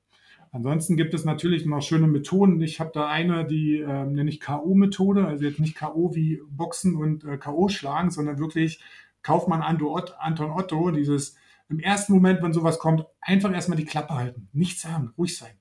Ansonsten 0.52 0.96
gibt 0.96 1.12
es 1.12 1.26
natürlich 1.26 1.66
noch 1.66 1.82
schöne 1.82 2.06
Methoden. 2.06 2.60
Ich 2.62 2.80
habe 2.80 2.90
da 2.94 3.08
eine, 3.08 3.46
die 3.46 3.78
äh, 3.80 4.04
nenne 4.06 4.30
ich 4.30 4.40
K.O.-Methode, 4.40 5.26
also 5.26 5.44
jetzt 5.44 5.60
nicht 5.60 5.74
K.O. 5.74 6.14
wie 6.14 6.40
Boxen 6.48 6.96
und 6.96 7.24
äh, 7.24 7.36
K.O. 7.36 7.68
schlagen, 7.68 8.10
sondern 8.10 8.38
wirklich 8.38 8.80
Kaufmann 9.22 9.60
Anton 9.60 10.50
Otto, 10.50 10.90
dieses 10.92 11.36
im 11.68 11.80
ersten 11.80 12.12
Moment, 12.12 12.42
wenn 12.42 12.52
sowas 12.52 12.78
kommt, 12.78 13.04
einfach 13.20 13.52
erstmal 13.52 13.78
die 13.78 13.84
Klappe 13.84 14.14
halten. 14.14 14.48
Nichts 14.52 14.82
sagen, 14.82 15.12
ruhig 15.18 15.36
sein. 15.36 15.54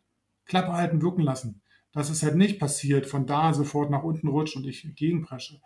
Klappe 0.46 0.74
halten, 0.74 1.02
wirken 1.02 1.22
lassen 1.22 1.62
dass 1.96 2.10
es 2.10 2.22
halt 2.22 2.36
nicht 2.36 2.60
passiert, 2.60 3.08
von 3.08 3.26
da 3.26 3.54
sofort 3.54 3.90
nach 3.90 4.04
unten 4.04 4.28
rutscht 4.28 4.58
und 4.58 4.68
ich 4.68 4.86
gegenpresche. 4.96 5.62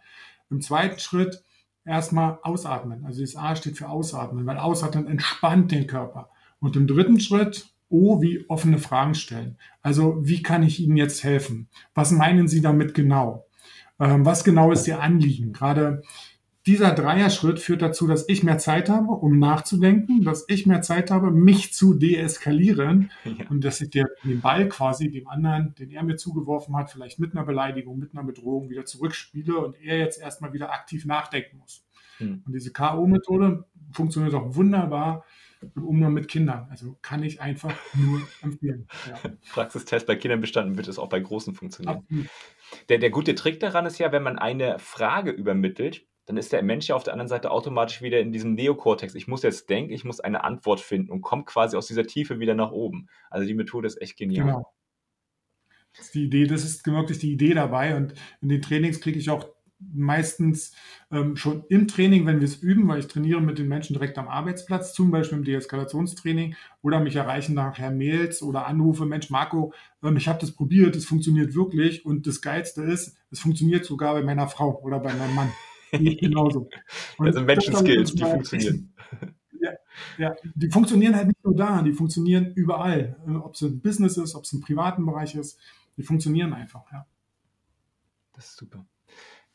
Im 0.52 0.62
zweiten 0.62 1.00
Schritt 1.00 1.44
erstmal 1.84 2.38
ausatmen. 2.44 3.04
Also 3.04 3.22
das 3.22 3.36
A 3.36 3.56
steht 3.56 3.80
für 3.80 3.90
ausatmen, 3.90 4.46
weil 4.46 4.58
ausatmen 4.58 5.08
entspannt 5.08 5.72
den 5.72 5.88
Körper. 5.88 6.30
Und 6.60 6.76
im 6.76 6.86
dritten 6.86 7.20
Schritt 7.20 7.74
O 7.90 8.22
wie 8.22 8.46
offene 8.48 8.78
Fragen 8.78 9.16
stellen. 9.16 9.58
Also 9.82 10.20
wie 10.22 10.44
kann 10.44 10.62
ich 10.62 10.80
Ihnen 10.80 10.98
jetzt 10.98 11.24
helfen? 11.24 11.68
Was 11.96 12.12
meinen 12.12 12.48
Sie 12.48 12.62
damit 12.62 12.94
genau? 12.94 13.48
Ähm, 14.00 14.24
was 14.24 14.44
genau 14.44 14.72
ist 14.72 14.88
Ihr 14.88 15.02
Anliegen? 15.02 15.52
Gerade 15.52 16.04
dieser 16.66 16.92
Dreierschritt 16.92 17.60
führt 17.60 17.82
dazu, 17.82 18.06
dass 18.06 18.28
ich 18.28 18.44
mehr 18.44 18.58
Zeit 18.58 18.90
habe, 18.90 19.12
um 19.12 19.40
nachzudenken, 19.40 20.24
dass 20.24 20.46
ich 20.48 20.66
mehr 20.66 20.82
Zeit 20.82 21.10
habe, 21.10 21.32
mich 21.32 21.74
zu 21.74 21.94
deeskalieren 21.94 23.12
ja. 23.24 23.48
und 23.50 23.64
dass 23.64 23.82
ich 23.82 23.90
den 23.90 24.08
Ball 24.42 24.68
quasi 24.68 25.10
dem 25.10 25.28
anderen, 25.28 25.74
den 25.76 25.90
er 25.92 26.04
mir 26.04 26.18
zugeworfen 26.18 26.76
hat, 26.76 26.92
vielleicht 26.92 27.20
mit 27.20 27.32
einer 27.32 27.46
Beleidigung, 27.46 27.98
mit 27.98 28.14
einer 28.14 28.26
Bedrohung 28.26 28.70
wieder 28.70 28.86
zurückspiele 28.86 29.58
und 29.58 29.80
er 29.82 29.98
jetzt 29.98 30.20
erstmal 30.20 30.54
wieder 30.54 30.72
aktiv 30.72 31.06
nachdenken 31.06 31.58
muss. 31.60 31.86
Hm. 32.18 32.44
Und 32.46 32.54
diese 32.54 32.72
K.O.-Methode 32.72 33.64
funktioniert 33.92 34.34
auch 34.36 34.56
wunderbar 34.56 35.26
im 35.76 35.86
Umgang 35.86 36.14
mit 36.14 36.28
Kindern. 36.28 36.68
Also 36.70 36.98
kann 37.02 37.24
ich 37.24 37.42
einfach 37.42 37.74
nur 37.94 38.22
empfehlen. 38.42 38.88
Ja. 39.08 39.32
Praxistest 39.54 40.08
bei 40.08 40.16
Kindern 40.16 40.42
bestanden 40.42 40.78
wird 40.78 40.88
es 40.88 41.00
auch 41.00 41.10
bei 41.10 41.20
Großen 41.20 41.54
funktionieren. 41.54 42.06
Der, 42.90 42.98
der 42.98 43.10
gute 43.10 43.36
Trick 43.36 43.60
daran 43.60 43.86
ist 43.86 43.98
ja, 43.98 44.12
wenn 44.12 44.24
man 44.24 44.38
eine 44.38 44.80
Frage 44.80 45.32
übermittelt, 45.32 46.06
dann 46.30 46.38
ist 46.38 46.54
der 46.54 46.62
Mensch 46.62 46.88
ja 46.88 46.96
auf 46.96 47.04
der 47.04 47.14
anderen 47.14 47.28
Seite 47.28 47.50
automatisch 47.50 48.04
wieder 48.04 48.20
in 48.20 48.32
diesem 48.32 48.54
Neokortex. 48.54 49.16
Ich 49.16 49.28
muss 49.28 49.42
jetzt 49.42 49.68
denken, 49.68 49.92
ich 49.92 50.06
muss 50.06 50.20
eine 50.20 50.44
Antwort 50.44 50.80
finden 50.80 51.10
und 51.10 51.24
kommt 51.24 51.48
quasi 51.48 51.76
aus 51.76 51.88
dieser 51.88 52.06
Tiefe 52.06 52.40
wieder 52.40 52.54
nach 52.54 52.70
oben. 52.70 53.08
Also 53.32 53.48
die 53.48 53.56
Methode 53.56 53.88
ist 53.88 54.00
echt 54.00 54.16
genial. 54.16 54.46
Genau. 54.46 54.74
Das 55.92 56.06
ist 56.06 56.14
die 56.14 56.26
Idee, 56.26 56.46
das 56.46 56.64
ist 56.64 56.86
wirklich 56.86 57.18
die 57.18 57.32
Idee 57.32 57.56
dabei. 57.56 57.96
Und 57.96 58.14
in 58.42 58.50
den 58.50 58.62
Trainings 58.62 59.02
kriege 59.02 59.18
ich 59.18 59.32
auch 59.32 59.48
meistens 59.80 60.76
ähm, 61.10 61.36
schon 61.36 61.64
im 61.68 61.88
Training, 61.88 62.28
wenn 62.28 62.42
wir 62.42 62.46
es 62.46 62.58
üben, 62.58 62.88
weil 62.88 63.00
ich 63.00 63.08
trainiere 63.08 63.42
mit 63.42 63.58
den 63.58 63.68
Menschen 63.68 63.94
direkt 63.94 64.20
am 64.20 64.28
Arbeitsplatz, 64.28 64.94
zum 64.94 65.10
Beispiel 65.10 65.40
im 65.40 65.46
Deeskalationstraining, 65.46 66.56
oder 66.84 67.00
mich 67.00 67.16
erreichen 67.16 67.56
nachher 67.56 67.90
Mails 67.90 68.44
oder 68.44 68.68
Anrufe, 68.68 69.08
Mensch, 69.08 69.32
Marco, 69.32 69.74
ähm, 70.04 70.16
ich 70.16 70.28
habe 70.28 70.38
das 70.38 70.52
probiert, 70.52 70.96
es 70.96 71.06
funktioniert 71.06 71.56
wirklich 71.56 72.06
und 72.06 72.28
das 72.28 72.42
Geilste 72.42 72.84
ist, 72.84 73.18
es 73.32 73.40
funktioniert 73.40 73.84
sogar 73.84 74.14
bei 74.14 74.22
meiner 74.22 74.48
Frau 74.48 74.80
oder 74.84 75.00
bei 75.00 75.12
meinem 75.16 75.34
Mann. 75.34 75.52
Genauso. 75.92 76.70
Und 77.18 77.28
also 77.28 77.42
Menschen-Skills, 77.42 78.14
die 78.14 78.24
funktionieren. 78.24 78.94
Ja, 79.62 79.72
ja, 80.18 80.36
die 80.56 80.70
funktionieren 80.70 81.16
halt 81.16 81.28
nicht 81.28 81.44
nur 81.44 81.56
da, 81.56 81.82
die 81.82 81.92
funktionieren 81.92 82.54
überall. 82.54 83.18
Äh, 83.28 83.36
ob 83.36 83.56
es 83.56 83.62
ein 83.62 83.82
Business 83.82 84.18
ist, 84.18 84.36
ob 84.36 84.44
es 84.44 84.54
im 84.54 84.62
privaten 84.62 85.06
Bereich 85.06 85.36
ist, 85.36 85.60
die 85.98 86.04
funktionieren 86.04 86.54
einfach, 86.54 86.90
ja. 86.92 87.06
Das 88.34 88.52
ist 88.52 88.58
super. 88.58 88.86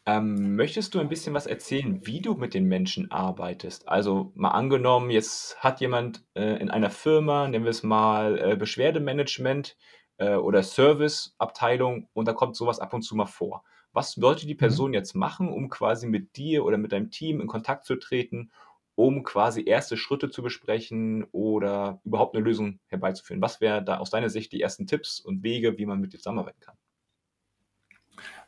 Ähm, 0.07 0.57
möchtest 0.57 0.95
du 0.95 1.01
ein 1.01 1.09
bisschen 1.09 1.33
was 1.33 1.47
erzählen, 1.47 2.07
wie 2.07 2.21
du 2.21 2.35
mit 2.35 2.53
den 2.53 2.67
Menschen 2.67 3.11
arbeitest? 3.11 3.89
Also 3.89 4.33
mal 4.35 4.51
angenommen, 4.51 5.11
jetzt 5.11 5.57
hat 5.57 5.81
jemand 5.81 6.23
äh, 6.35 6.61
in 6.61 6.71
einer 6.71 6.91
Firma, 6.91 7.49
nennen 7.49 7.65
wir 7.65 7.71
es 7.71 7.83
mal 7.83 8.39
äh, 8.39 8.57
Beschwerdemanagement 8.57 9.79
äh, 10.19 10.35
oder 10.35 10.63
Serviceabteilung 10.63 12.09
und 12.13 12.29
da 12.29 12.35
kommt 12.35 12.57
sowas 12.57 12.81
ab 12.81 12.93
und 12.93 13.01
zu 13.01 13.17
mal 13.17 13.25
vor. 13.25 13.65
Was 13.95 14.13
sollte 14.13 14.47
die 14.47 14.55
mhm. 14.55 14.59
Person 14.59 14.89
mhm. 14.91 14.95
jetzt 14.95 15.15
machen, 15.15 15.49
um 15.49 15.71
quasi 15.71 16.07
mit 16.07 16.37
dir 16.37 16.65
oder 16.65 16.77
mit 16.77 16.93
deinem 16.93 17.11
Team 17.11 17.41
in 17.41 17.47
Kontakt 17.47 17.87
zu 17.87 17.97
treten, 17.97 18.51
um 18.97 19.23
quasi 19.23 19.65
erste 19.65 19.97
Schritte 19.97 20.31
zu 20.31 20.43
besprechen 20.43 21.25
oder 21.33 22.01
überhaupt 22.05 22.37
eine 22.37 22.45
Lösung 22.45 22.81
herbeizuführen? 22.89 23.41
Was 23.41 23.61
wäre 23.61 23.83
da 23.83 23.99
aus 23.99 24.11
deiner 24.11 24.29
Sicht 24.29 24.53
die 24.53 24.61
ersten 24.61 24.87
Tipps 24.87 25.21
und 25.21 25.43
Wege, 25.43 25.79
wie 25.79 25.87
man 25.87 26.01
mit 26.01 26.13
dir 26.13 26.19
zusammenarbeiten 26.19 26.61
kann? 26.61 26.77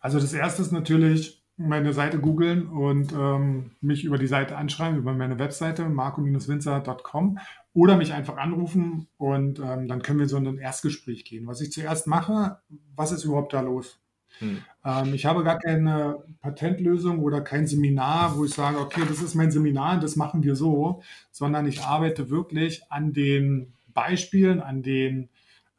Also 0.01 0.21
das 0.21 0.33
erste 0.33 0.63
ist 0.63 0.73
natürlich, 0.73 1.43
meine 1.57 1.93
Seite 1.95 2.21
googeln 2.21 2.69
und 2.69 3.13
ähm, 3.13 3.73
mich 3.81 4.05
über 4.05 4.19
die 4.19 4.27
Seite 4.27 4.57
anschreiben, 4.57 4.99
über 4.99 5.15
meine 5.15 5.39
Webseite 5.39 5.89
marco-winzer.com 5.89 7.39
oder 7.73 7.97
mich 7.97 8.13
einfach 8.13 8.37
anrufen 8.37 9.09
und 9.17 9.59
ähm, 9.59 9.89
dann 9.89 10.03
können 10.03 10.19
wir 10.19 10.29
so 10.29 10.37
in 10.37 10.47
ein 10.47 10.59
Erstgespräch 10.59 11.25
gehen. 11.25 11.47
Was 11.47 11.63
ich 11.63 11.73
zuerst 11.73 12.07
mache, 12.07 12.59
was 12.95 13.13
ist 13.13 13.25
überhaupt 13.25 13.55
da 13.55 13.63
los? 13.63 13.99
Hm. 14.39 14.59
Ähm, 14.85 15.15
ich 15.15 15.27
habe 15.27 15.45
gar 15.45 15.59
keine 15.59 16.25
Patentlösung 16.41 17.21
oder 17.21 17.41
kein 17.41 17.67
Seminar, 17.67 18.37
wo 18.37 18.45
ich 18.45 18.53
sage, 18.55 18.79
okay, 18.79 19.03
das 19.09 19.23
ist 19.23 19.35
mein 19.35 19.51
Seminar 19.51 19.95
und 19.95 20.03
das 20.03 20.17
machen 20.17 20.43
wir 20.43 20.57
so, 20.57 21.03
sondern 21.31 21.67
ich 21.67 21.83
arbeite 21.83 22.31
wirklich 22.31 22.83
an 22.91 23.13
den 23.13 23.75
Beispielen, 23.89 24.61
an 24.61 24.83
den 24.83 25.29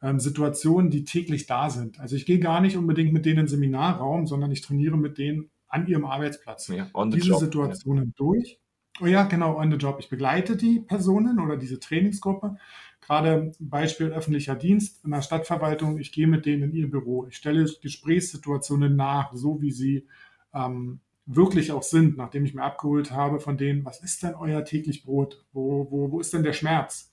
ähm, 0.02 0.20
Situationen, 0.20 0.90
die 0.90 1.04
täglich 1.04 1.46
da 1.46 1.70
sind. 1.70 2.00
Also 2.00 2.16
ich 2.16 2.26
gehe 2.26 2.38
gar 2.38 2.60
nicht 2.60 2.76
unbedingt 2.76 3.12
mit 3.12 3.24
denen 3.24 3.38
in 3.38 3.44
den 3.44 3.48
Seminarraum, 3.48 4.26
sondern 4.26 4.50
ich 4.50 4.62
trainiere 4.62 4.96
mit 4.96 5.18
denen 5.18 5.50
an 5.68 5.86
ihrem 5.86 6.04
Arbeitsplatz. 6.04 6.68
Ja, 6.68 6.90
diese 7.06 7.28
job, 7.28 7.40
Situationen 7.40 8.06
ja. 8.06 8.12
durch. 8.16 8.58
Oh 9.00 9.06
ja, 9.06 9.24
genau, 9.24 9.56
on 9.56 9.70
the 9.70 9.76
job. 9.76 9.98
Ich 10.00 10.08
begleite 10.08 10.56
die 10.56 10.80
Personen 10.80 11.38
oder 11.38 11.56
diese 11.56 11.78
Trainingsgruppe. 11.78 12.56
Gerade 13.00 13.52
Beispiel 13.60 14.08
öffentlicher 14.08 14.56
Dienst 14.56 15.04
in 15.04 15.12
der 15.12 15.22
Stadtverwaltung. 15.22 15.98
Ich 15.98 16.10
gehe 16.10 16.26
mit 16.26 16.46
denen 16.46 16.64
in 16.64 16.72
ihr 16.74 16.90
Büro. 16.90 17.26
Ich 17.26 17.36
stelle 17.36 17.64
Gesprächssituationen 17.80 18.96
nach, 18.96 19.32
so 19.34 19.62
wie 19.62 19.70
sie 19.70 20.06
ähm, 20.52 21.00
wirklich 21.26 21.70
auch 21.72 21.82
sind, 21.82 22.16
nachdem 22.16 22.44
ich 22.44 22.54
mir 22.54 22.62
abgeholt 22.62 23.12
habe 23.12 23.38
von 23.38 23.56
denen, 23.56 23.84
was 23.84 24.02
ist 24.02 24.22
denn 24.22 24.34
euer 24.34 24.64
täglich 24.64 25.04
Brot? 25.04 25.44
Wo, 25.52 25.86
wo, 25.90 26.10
wo 26.10 26.20
ist 26.20 26.32
denn 26.32 26.42
der 26.42 26.54
Schmerz? 26.54 27.12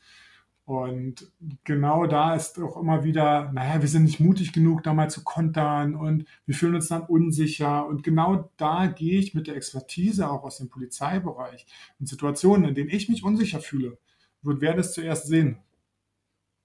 Und 0.65 1.31
genau 1.63 2.07
da 2.07 2.33
ist 2.33 2.59
auch 2.59 2.77
immer 2.77 3.03
wieder, 3.03 3.51
naja, 3.53 3.81
wir 3.81 3.87
sind 3.87 4.03
nicht 4.03 4.19
mutig 4.19 4.51
genug, 4.51 4.81
da 4.81 4.95
mal 4.95 5.11
zu 5.11 5.23
kontern 5.23 5.95
und 5.95 6.25
wir 6.47 6.55
fühlen 6.55 6.73
uns 6.73 6.87
dann 6.87 7.03
unsicher. 7.03 7.85
Und 7.85 8.01
genau 8.01 8.49
da 8.57 8.87
gehe 8.87 9.19
ich 9.19 9.35
mit 9.35 9.45
der 9.45 9.55
Expertise 9.55 10.27
auch 10.27 10.43
aus 10.43 10.57
dem 10.57 10.69
Polizeibereich 10.69 11.67
in 11.99 12.07
Situationen, 12.07 12.69
in 12.69 12.75
denen 12.75 12.89
ich 12.89 13.09
mich 13.09 13.23
unsicher 13.23 13.59
fühle, 13.59 13.99
wird 14.41 14.61
wer 14.61 14.73
das 14.73 14.93
zuerst 14.93 15.27
sehen? 15.27 15.57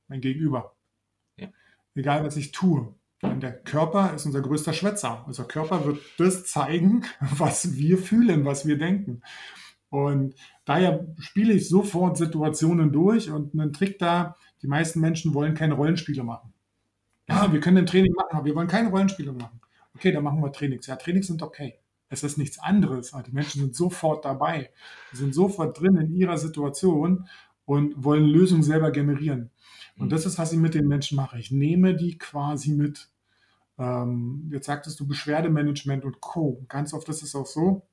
Mein 0.08 0.22
Gegenüber. 0.22 0.74
Ja. 1.36 1.48
Egal, 1.94 2.24
was 2.24 2.36
ich 2.36 2.52
tue. 2.52 2.94
Denn 3.22 3.40
der 3.40 3.52
Körper 3.52 4.14
ist 4.14 4.24
unser 4.24 4.40
größter 4.40 4.72
Schwätzer. 4.72 5.24
Unser 5.26 5.44
Körper 5.44 5.84
wird 5.84 6.00
das 6.16 6.46
zeigen, 6.46 7.04
was 7.20 7.76
wir 7.76 7.98
fühlen, 7.98 8.46
was 8.46 8.66
wir 8.66 8.78
denken. 8.78 9.20
Und 9.90 10.34
daher 10.64 11.06
spiele 11.18 11.52
ich 11.52 11.68
sofort 11.68 12.16
Situationen 12.16 12.92
durch 12.92 13.30
und 13.30 13.52
einen 13.54 13.72
Trick 13.72 13.98
da, 13.98 14.36
die 14.62 14.68
meisten 14.68 15.00
Menschen 15.00 15.34
wollen 15.34 15.54
keine 15.54 15.74
Rollenspiele 15.74 16.22
machen. 16.22 16.52
Ja, 17.28 17.52
wir 17.52 17.60
können 17.60 17.78
ein 17.78 17.86
Training 17.86 18.12
machen, 18.12 18.36
aber 18.36 18.44
wir 18.44 18.54
wollen 18.54 18.68
keine 18.68 18.90
Rollenspiele 18.90 19.32
machen. 19.32 19.60
Okay, 19.94 20.12
dann 20.12 20.24
machen 20.24 20.42
wir 20.42 20.52
Trainings. 20.52 20.86
Ja, 20.86 20.96
Trainings 20.96 21.26
sind 21.26 21.42
okay. 21.42 21.78
Es 22.08 22.24
ist 22.24 22.38
nichts 22.38 22.58
anderes. 22.58 23.12
Die 23.26 23.32
Menschen 23.32 23.60
sind 23.60 23.74
sofort 23.74 24.24
dabei, 24.24 24.70
Sie 25.12 25.18
sind 25.18 25.34
sofort 25.34 25.80
drin 25.80 25.96
in 25.96 26.12
ihrer 26.12 26.38
Situation 26.38 27.28
und 27.64 28.02
wollen 28.02 28.26
Lösungen 28.26 28.64
selber 28.64 28.90
generieren. 28.90 29.50
Und 29.96 30.06
mhm. 30.06 30.10
das 30.10 30.26
ist, 30.26 30.38
was 30.38 30.52
ich 30.52 30.58
mit 30.58 30.74
den 30.74 30.88
Menschen 30.88 31.16
mache. 31.16 31.38
Ich 31.38 31.50
nehme 31.50 31.94
die 31.94 32.18
quasi 32.18 32.72
mit. 32.72 33.08
Ähm, 33.78 34.50
jetzt 34.52 34.66
sagtest 34.66 34.98
du 34.98 35.06
Beschwerdemanagement 35.06 36.04
und 36.04 36.20
Co. 36.20 36.64
Ganz 36.68 36.92
oft 36.92 37.08
ist 37.08 37.22
es 37.22 37.34
auch 37.34 37.46
so, 37.46 37.86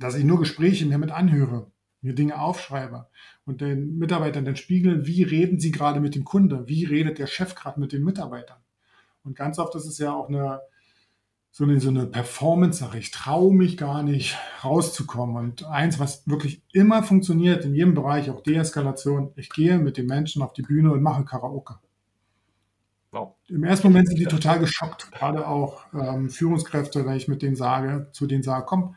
dass 0.00 0.16
ich 0.16 0.24
nur 0.24 0.40
Gespräche 0.40 0.86
mir 0.86 0.98
mit 0.98 1.12
anhöre, 1.12 1.70
mir 2.00 2.14
Dinge 2.14 2.40
aufschreibe 2.40 3.08
und 3.44 3.60
den 3.60 3.98
Mitarbeitern 3.98 4.44
dann 4.44 4.56
spiegeln, 4.56 5.06
wie 5.06 5.22
reden 5.22 5.60
sie 5.60 5.70
gerade 5.70 6.00
mit 6.00 6.14
dem 6.14 6.24
Kunde, 6.24 6.66
wie 6.66 6.84
redet 6.84 7.18
der 7.18 7.26
Chef 7.26 7.54
gerade 7.54 7.78
mit 7.78 7.92
den 7.92 8.02
Mitarbeitern. 8.02 8.58
Und 9.22 9.36
ganz 9.36 9.58
oft 9.58 9.74
ist 9.74 9.86
es 9.86 9.98
ja 9.98 10.12
auch 10.12 10.28
eine 10.28 10.60
so 11.52 11.64
eine, 11.64 11.80
so 11.80 11.88
eine 11.88 12.06
Performance-Sache. 12.06 12.98
Ich 12.98 13.10
traue 13.10 13.52
mich 13.52 13.76
gar 13.76 14.02
nicht 14.02 14.38
rauszukommen. 14.62 15.36
Und 15.36 15.64
eins, 15.64 15.98
was 15.98 16.26
wirklich 16.28 16.62
immer 16.72 17.02
funktioniert 17.02 17.64
in 17.64 17.74
jedem 17.74 17.94
Bereich, 17.94 18.30
auch 18.30 18.42
Deeskalation, 18.42 19.32
ich 19.36 19.50
gehe 19.50 19.78
mit 19.78 19.96
den 19.96 20.06
Menschen 20.06 20.42
auf 20.42 20.52
die 20.52 20.62
Bühne 20.62 20.92
und 20.92 21.02
mache 21.02 21.24
Karaoke. 21.24 21.78
Wow. 23.12 23.34
Im 23.48 23.64
ersten 23.64 23.88
Moment 23.88 24.06
sind 24.06 24.20
die 24.20 24.26
total 24.26 24.60
geschockt, 24.60 25.10
gerade 25.10 25.48
auch 25.48 25.82
ähm, 25.92 26.30
Führungskräfte, 26.30 27.04
wenn 27.04 27.16
ich 27.16 27.26
mit 27.26 27.42
denen 27.42 27.56
sage, 27.56 28.08
zu 28.12 28.28
denen 28.28 28.44
sage, 28.44 28.66
komm, 28.66 28.94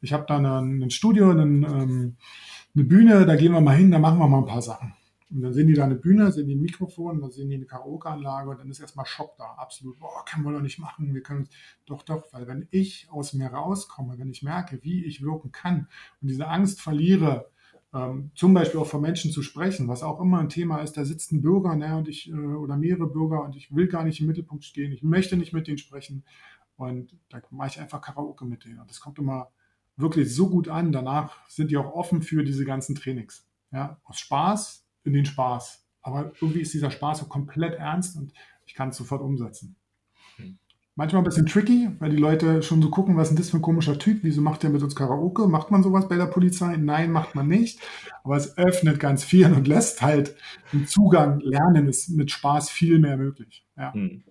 ich 0.00 0.12
habe 0.12 0.24
da 0.26 0.38
ein 0.60 0.90
Studio, 0.90 1.30
einen, 1.30 1.62
ähm, 1.64 2.16
eine 2.74 2.84
Bühne, 2.84 3.26
da 3.26 3.36
gehen 3.36 3.52
wir 3.52 3.60
mal 3.60 3.76
hin, 3.76 3.90
da 3.90 3.98
machen 3.98 4.18
wir 4.18 4.28
mal 4.28 4.38
ein 4.38 4.46
paar 4.46 4.62
Sachen. 4.62 4.94
Und 5.30 5.42
dann 5.42 5.52
sehen 5.52 5.66
die 5.66 5.74
da 5.74 5.84
eine 5.84 5.96
Bühne, 5.96 6.32
sehen 6.32 6.46
die 6.46 6.54
ein 6.54 6.62
Mikrofon, 6.62 7.20
dann 7.20 7.30
sehen 7.30 7.50
die 7.50 7.56
eine 7.56 7.66
Karaoke-Anlage 7.66 8.50
und 8.50 8.60
dann 8.60 8.70
ist 8.70 8.80
erstmal 8.80 9.04
Schock 9.04 9.36
da. 9.36 9.44
Absolut, 9.58 9.98
boah, 9.98 10.24
können 10.24 10.44
wir 10.44 10.52
doch 10.52 10.62
nicht 10.62 10.78
machen. 10.78 11.12
Wir 11.12 11.22
können 11.22 11.48
doch, 11.84 12.02
doch, 12.02 12.32
weil 12.32 12.46
wenn 12.46 12.66
ich 12.70 13.08
aus 13.10 13.34
mir 13.34 13.48
rauskomme, 13.48 14.18
wenn 14.18 14.30
ich 14.30 14.42
merke, 14.42 14.78
wie 14.82 15.04
ich 15.04 15.22
wirken 15.22 15.52
kann 15.52 15.88
und 16.22 16.28
diese 16.28 16.48
Angst 16.48 16.80
verliere, 16.80 17.50
ähm, 17.92 18.30
zum 18.34 18.54
Beispiel 18.54 18.80
auch 18.80 18.86
von 18.86 19.02
Menschen 19.02 19.30
zu 19.30 19.42
sprechen, 19.42 19.88
was 19.88 20.02
auch 20.02 20.20
immer 20.20 20.38
ein 20.38 20.48
Thema 20.48 20.78
ist, 20.78 20.96
da 20.96 21.04
sitzt 21.04 21.32
ein 21.32 21.42
Bürger 21.42 21.74
ne, 21.76 21.96
und 21.96 22.08
ich, 22.08 22.30
äh, 22.30 22.34
oder 22.34 22.76
mehrere 22.76 23.08
Bürger 23.08 23.42
und 23.42 23.54
ich 23.54 23.74
will 23.74 23.86
gar 23.86 24.04
nicht 24.04 24.20
im 24.20 24.26
Mittelpunkt 24.26 24.64
stehen, 24.64 24.92
ich 24.92 25.02
möchte 25.02 25.36
nicht 25.36 25.52
mit 25.52 25.66
denen 25.66 25.78
sprechen 25.78 26.24
und 26.76 27.16
da 27.28 27.40
mache 27.50 27.68
ich 27.68 27.80
einfach 27.80 28.00
Karaoke 28.00 28.44
mit 28.44 28.64
denen. 28.64 28.78
Und 28.78 28.88
das 28.88 29.00
kommt 29.00 29.18
immer 29.18 29.50
wirklich 29.98 30.34
so 30.34 30.48
gut 30.48 30.68
an. 30.68 30.92
Danach 30.92 31.36
sind 31.48 31.70
die 31.70 31.76
auch 31.76 31.92
offen 31.92 32.22
für 32.22 32.44
diese 32.44 32.64
ganzen 32.64 32.94
Trainings. 32.94 33.46
Ja, 33.70 34.00
aus 34.04 34.18
Spaß 34.18 34.86
in 35.04 35.12
den 35.12 35.26
Spaß. 35.26 35.84
Aber 36.00 36.32
irgendwie 36.40 36.60
ist 36.60 36.72
dieser 36.72 36.90
Spaß 36.90 37.18
so 37.18 37.26
komplett 37.26 37.74
ernst 37.74 38.16
und 38.16 38.32
ich 38.64 38.74
kann 38.74 38.90
es 38.90 38.96
sofort 38.96 39.20
umsetzen. 39.20 39.76
Hm. 40.36 40.58
Manchmal 40.94 41.22
ein 41.22 41.24
bisschen 41.24 41.46
tricky, 41.46 41.90
weil 42.00 42.10
die 42.10 42.16
Leute 42.16 42.62
schon 42.62 42.82
so 42.82 42.90
gucken, 42.90 43.16
was 43.16 43.28
ist 43.28 43.30
denn 43.30 43.36
das 43.36 43.50
für 43.50 43.58
ein 43.58 43.62
komischer 43.62 43.98
Typ? 43.98 44.20
Wieso 44.22 44.40
macht 44.40 44.64
der 44.64 44.70
mit 44.70 44.82
uns 44.82 44.96
Karaoke? 44.96 45.46
Macht 45.46 45.70
man 45.70 45.82
sowas 45.82 46.08
bei 46.08 46.16
der 46.16 46.26
Polizei? 46.26 46.76
Nein, 46.76 47.12
macht 47.12 47.36
man 47.36 47.46
nicht. 47.46 47.78
Aber 48.24 48.36
es 48.36 48.58
öffnet 48.58 48.98
ganz 48.98 49.22
viel 49.22 49.52
und 49.52 49.68
lässt 49.68 50.02
halt 50.02 50.34
den 50.72 50.86
Zugang 50.86 51.40
lernen, 51.40 51.88
ist 51.88 52.08
mit 52.08 52.30
Spaß 52.30 52.70
viel 52.70 52.98
mehr 52.98 53.16
möglich. 53.16 53.64
Ja. 53.76 53.92
Hm. 53.92 54.24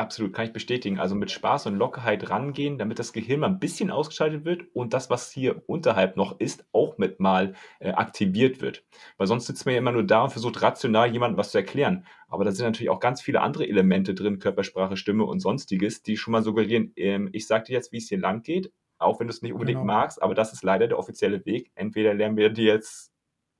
Absolut, 0.00 0.32
kann 0.32 0.46
ich 0.46 0.54
bestätigen. 0.54 0.98
Also 0.98 1.14
mit 1.14 1.30
Spaß 1.30 1.66
und 1.66 1.76
Lockerheit 1.76 2.30
rangehen, 2.30 2.78
damit 2.78 2.98
das 2.98 3.12
Gehirn 3.12 3.40
mal 3.40 3.48
ein 3.48 3.58
bisschen 3.58 3.90
ausgeschaltet 3.90 4.46
wird 4.46 4.62
und 4.72 4.94
das, 4.94 5.10
was 5.10 5.30
hier 5.30 5.62
unterhalb 5.66 6.16
noch 6.16 6.40
ist, 6.40 6.64
auch 6.72 6.96
mit 6.96 7.20
mal 7.20 7.52
äh, 7.80 7.90
aktiviert 7.90 8.62
wird. 8.62 8.82
Weil 9.18 9.26
sonst 9.26 9.46
sitzt 9.46 9.66
man 9.66 9.74
ja 9.74 9.78
immer 9.78 9.92
nur 9.92 10.04
da 10.04 10.22
und 10.22 10.30
versucht 10.30 10.62
rational 10.62 11.12
jemandem 11.12 11.36
was 11.36 11.50
zu 11.50 11.58
erklären. 11.58 12.06
Aber 12.28 12.46
da 12.46 12.50
sind 12.50 12.64
natürlich 12.64 12.88
auch 12.88 12.98
ganz 12.98 13.20
viele 13.20 13.42
andere 13.42 13.68
Elemente 13.68 14.14
drin, 14.14 14.38
Körpersprache, 14.38 14.96
Stimme 14.96 15.24
und 15.24 15.40
sonstiges, 15.40 16.02
die 16.02 16.16
schon 16.16 16.32
mal 16.32 16.42
suggerieren, 16.42 16.94
ähm, 16.96 17.28
ich 17.32 17.46
sag 17.46 17.66
dir 17.66 17.74
jetzt, 17.74 17.92
wie 17.92 17.98
es 17.98 18.08
hier 18.08 18.18
lang 18.18 18.42
geht, 18.42 18.72
auch 18.96 19.20
wenn 19.20 19.26
du 19.26 19.34
es 19.34 19.42
nicht 19.42 19.52
unbedingt 19.52 19.80
genau. 19.80 19.92
magst, 19.92 20.22
aber 20.22 20.34
das 20.34 20.54
ist 20.54 20.62
leider 20.62 20.88
der 20.88 20.98
offizielle 20.98 21.44
Weg. 21.44 21.72
Entweder 21.74 22.14
lernen 22.14 22.38
wir 22.38 22.48
dir 22.48 22.72
jetzt, 22.72 23.12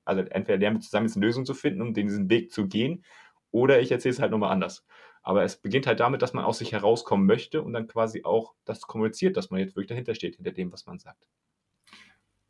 also 0.05 0.23
entweder 0.23 0.57
lernen 0.57 0.77
wir 0.77 0.81
zusammen 0.81 1.05
jetzt 1.05 1.17
eine 1.17 1.25
Lösung 1.27 1.45
zu 1.45 1.53
finden, 1.53 1.83
um 1.83 1.93
diesen 1.93 2.31
Weg 2.31 2.51
zu 2.51 2.67
gehen, 2.67 3.03
oder 3.51 3.79
ich 3.79 3.91
erzähle 3.91 4.13
es 4.13 4.19
halt 4.19 4.31
nochmal 4.31 4.51
anders. 4.51 4.85
Aber 5.23 5.43
es 5.43 5.57
beginnt 5.57 5.87
halt 5.87 5.99
damit, 5.99 6.21
dass 6.21 6.33
man 6.33 6.45
aus 6.45 6.57
sich 6.57 6.71
herauskommen 6.71 7.27
möchte 7.27 7.61
und 7.61 7.73
dann 7.73 7.87
quasi 7.87 8.23
auch 8.23 8.53
das 8.65 8.81
kommuniziert, 8.81 9.37
dass 9.37 9.51
man 9.51 9.59
jetzt 9.59 9.75
wirklich 9.75 9.89
dahinter 9.89 10.15
steht, 10.15 10.35
hinter 10.35 10.51
dem, 10.51 10.71
was 10.71 10.85
man 10.85 10.99
sagt. 10.99 11.27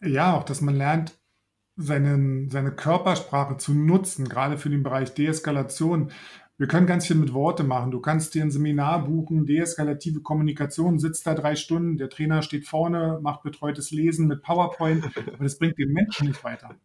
Ja, 0.02 0.36
auch, 0.36 0.44
dass 0.44 0.62
man 0.62 0.76
lernt, 0.76 1.20
seinen, 1.76 2.50
seine 2.50 2.72
Körpersprache 2.72 3.58
zu 3.58 3.74
nutzen, 3.74 4.28
gerade 4.28 4.58
für 4.58 4.70
den 4.70 4.84
Bereich 4.84 5.14
Deeskalation. 5.14 6.12
Wir 6.58 6.68
können 6.68 6.86
ganz 6.86 7.08
viel 7.08 7.16
mit 7.16 7.34
Worte 7.34 7.64
machen. 7.64 7.92
Du 7.92 8.00
kannst 8.00 8.36
dir 8.36 8.44
ein 8.44 8.52
Seminar 8.52 9.06
buchen, 9.06 9.46
deeskalative 9.46 10.22
Kommunikation, 10.22 11.00
sitzt 11.00 11.26
da 11.26 11.34
drei 11.34 11.56
Stunden, 11.56 11.98
der 11.98 12.10
Trainer 12.10 12.44
steht 12.44 12.68
vorne, 12.68 13.20
macht 13.22 13.44
betreutes 13.44 13.92
Lesen 13.92 14.28
mit 14.28 14.44
PowerPoint, 14.44 15.06
aber 15.34 15.44
das 15.44 15.58
bringt 15.58 15.78
den 15.78 15.92
Menschen 15.92 16.28
nicht 16.28 16.44
weiter. 16.44 16.76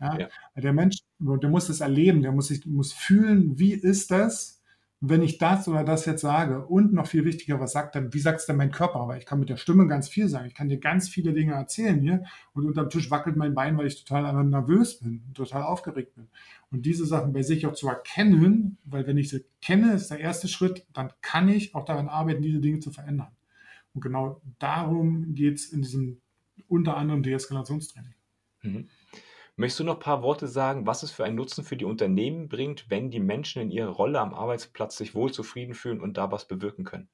Ja? 0.00 0.18
ja. 0.18 0.28
Der 0.54 0.72
Mensch, 0.72 0.98
der 1.18 1.50
muss 1.50 1.68
es 1.68 1.80
erleben, 1.80 2.22
der 2.22 2.32
muss 2.32 2.48
sich 2.48 2.64
muss 2.66 2.92
fühlen, 2.92 3.58
wie 3.58 3.72
ist 3.72 4.10
das, 4.10 4.57
wenn 5.00 5.22
ich 5.22 5.38
das 5.38 5.68
oder 5.68 5.84
das 5.84 6.06
jetzt 6.06 6.22
sage 6.22 6.66
und 6.66 6.92
noch 6.92 7.06
viel 7.06 7.24
wichtiger, 7.24 7.60
was 7.60 7.72
sagt 7.72 7.94
dann, 7.94 8.12
wie 8.12 8.18
sagt 8.18 8.40
es 8.40 8.46
denn 8.46 8.56
mein 8.56 8.72
Körper? 8.72 8.98
Aber 8.98 9.16
ich 9.16 9.26
kann 9.26 9.38
mit 9.38 9.48
der 9.48 9.56
Stimme 9.56 9.86
ganz 9.86 10.08
viel 10.08 10.28
sagen. 10.28 10.46
Ich 10.46 10.54
kann 10.54 10.68
dir 10.68 10.78
ganz 10.78 11.08
viele 11.08 11.32
Dinge 11.32 11.52
erzählen 11.52 12.00
hier 12.00 12.24
und 12.52 12.66
unterm 12.66 12.90
Tisch 12.90 13.08
wackelt 13.10 13.36
mein 13.36 13.54
Bein, 13.54 13.78
weil 13.78 13.86
ich 13.86 14.04
total 14.04 14.44
nervös 14.44 14.98
bin, 14.98 15.22
total 15.34 15.62
aufgeregt 15.62 16.16
bin. 16.16 16.28
Und 16.72 16.84
diese 16.84 17.06
Sachen 17.06 17.32
bei 17.32 17.42
sich 17.42 17.66
auch 17.66 17.74
zu 17.74 17.88
erkennen, 17.88 18.78
weil 18.84 19.06
wenn 19.06 19.18
ich 19.18 19.28
sie 19.28 19.44
kenne, 19.62 19.92
ist 19.92 20.10
der 20.10 20.18
erste 20.18 20.48
Schritt, 20.48 20.84
dann 20.92 21.12
kann 21.20 21.48
ich 21.48 21.76
auch 21.76 21.84
daran 21.84 22.08
arbeiten, 22.08 22.42
diese 22.42 22.60
Dinge 22.60 22.80
zu 22.80 22.90
verändern. 22.90 23.30
Und 23.94 24.00
genau 24.00 24.40
darum 24.58 25.34
geht 25.34 25.58
es 25.58 25.72
in 25.72 25.82
diesem 25.82 26.20
unter 26.66 26.96
anderem 26.96 27.22
Deeskalationstraining. 27.22 28.14
Mhm. 28.62 28.88
Möchtest 29.58 29.80
du 29.80 29.84
noch 29.84 29.94
ein 29.94 30.00
paar 30.00 30.22
Worte 30.22 30.46
sagen, 30.46 30.86
was 30.86 31.02
es 31.02 31.10
für 31.10 31.24
einen 31.24 31.34
Nutzen 31.34 31.64
für 31.64 31.76
die 31.76 31.84
Unternehmen 31.84 32.48
bringt, 32.48 32.88
wenn 32.90 33.10
die 33.10 33.18
Menschen 33.18 33.60
in 33.60 33.72
ihrer 33.72 33.90
Rolle 33.90 34.20
am 34.20 34.32
Arbeitsplatz 34.32 34.96
sich 34.96 35.16
wohl 35.16 35.32
zufrieden 35.32 35.74
fühlen 35.74 36.00
und 36.00 36.16
da 36.16 36.30
was 36.30 36.46
bewirken 36.46 36.84
können? 36.84 37.08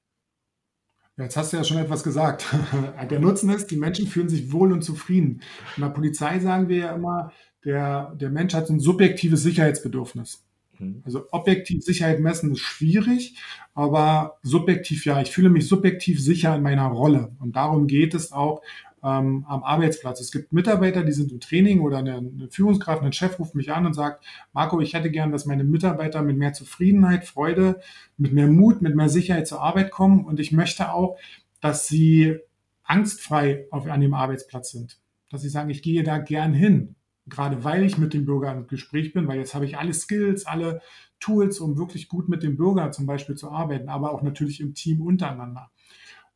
Jetzt 1.17 1.39
hast 1.39 1.55
du 1.55 1.57
ja 1.57 1.65
schon 1.65 1.79
etwas 1.79 2.05
gesagt. 2.05 2.45
Der 3.11 3.19
Nutzen 3.19 3.49
ist, 3.49 3.71
die 3.71 3.79
Menschen 3.79 4.07
fühlen 4.07 4.29
sich 4.29 4.53
wohl 4.53 4.73
und 4.73 4.83
zufrieden. 4.83 5.41
In 5.77 5.85
der 5.85 5.89
Polizei 5.89 6.39
sagen 6.39 6.69
wir 6.69 6.77
ja 6.77 6.95
immer, 6.95 7.33
der, 7.65 8.15
der 8.15 8.29
Mensch 8.29 8.53
hat 8.53 8.69
ein 8.69 8.79
subjektives 8.79 9.43
Sicherheitsbedürfnis. 9.43 10.45
Mhm. 10.79 11.01
Also 11.07 11.25
objektiv 11.31 11.83
Sicherheit 11.83 12.21
messen 12.21 12.53
ist 12.53 12.61
schwierig, 12.61 13.39
aber 13.73 14.39
subjektiv 14.43 15.07
ja. 15.07 15.23
Ich 15.23 15.31
fühle 15.31 15.49
mich 15.49 15.67
subjektiv 15.67 16.23
sicher 16.23 16.55
in 16.55 16.63
meiner 16.63 16.89
Rolle. 16.89 17.35
Und 17.41 17.57
darum 17.57 17.87
geht 17.87 18.13
es 18.13 18.33
auch 18.33 18.61
ähm, 19.05 19.45
am 19.47 19.63
Arbeitsplatz. 19.63 20.21
Es 20.21 20.33
gibt 20.33 20.53
Mitarbeiter, 20.53 21.05
die 21.05 21.13
sind 21.13 21.31
im 21.31 21.41
Training 21.41 21.81
oder 21.81 21.99
eine, 21.99 22.17
eine 22.17 22.49
Führungskraft, 22.51 23.03
ein 23.03 23.13
Chef 23.13 23.39
ruft 23.39 23.55
mich 23.55 23.71
an 23.73 23.85
und 23.85 23.93
sagt, 23.93 24.25
Marco, 24.55 24.81
ich 24.81 24.95
hätte 24.95 25.11
gern, 25.11 25.31
dass 25.31 25.45
meine 25.45 25.63
Mitarbeiter 25.63 26.23
mit 26.23 26.39
mehr 26.39 26.55
Zufriedenheit, 26.55 27.25
Freude, 27.25 27.81
mit 28.17 28.33
mehr 28.33 28.47
Mut, 28.47 28.81
mit 28.81 28.97
mehr 28.97 29.11
Sicherheit 29.11 29.47
zur 29.47 29.61
Arbeit 29.61 29.91
kommen 29.91 30.25
und 30.25 30.41
ich 30.41 30.53
möchte 30.53 30.93
auch, 30.93 31.19
dass 31.61 31.87
sie 31.87 32.38
angstfrei 32.83 33.67
auf, 33.71 33.87
an 33.87 34.01
dem 34.01 34.14
Arbeitsplatz 34.14 34.71
sind. 34.71 34.99
Dass 35.31 35.43
sie 35.43 35.49
sagen, 35.51 35.71
ich 35.71 35.83
gehe 35.83 36.03
da 36.03 36.19
gern 36.19 36.55
hin, 36.55 36.97
gerade 37.27 37.62
weil 37.62 37.85
ich 37.85 37.99
mit 37.99 38.14
dem 38.14 38.25
Bürger 38.25 38.53
im 38.53 38.67
Gespräch 38.67 39.12
bin, 39.12 39.29
weil 39.29 39.38
jetzt 39.38 39.55
habe 39.55 39.67
ich 39.67 39.77
alle 39.77 39.93
Skills, 39.93 40.47
alle 40.47 40.81
Tools, 41.21 41.61
um 41.61 41.77
wirklich 41.77 42.09
gut 42.09 42.29
mit 42.29 42.43
dem 42.43 42.57
Bürger 42.57 42.90
zum 42.90 43.07
Beispiel 43.07 43.35
zu 43.35 43.51
arbeiten, 43.51 43.88
aber 43.88 44.12
auch 44.12 44.23
natürlich 44.23 44.61
im 44.61 44.75
Team 44.75 45.01
untereinander. 45.03 45.71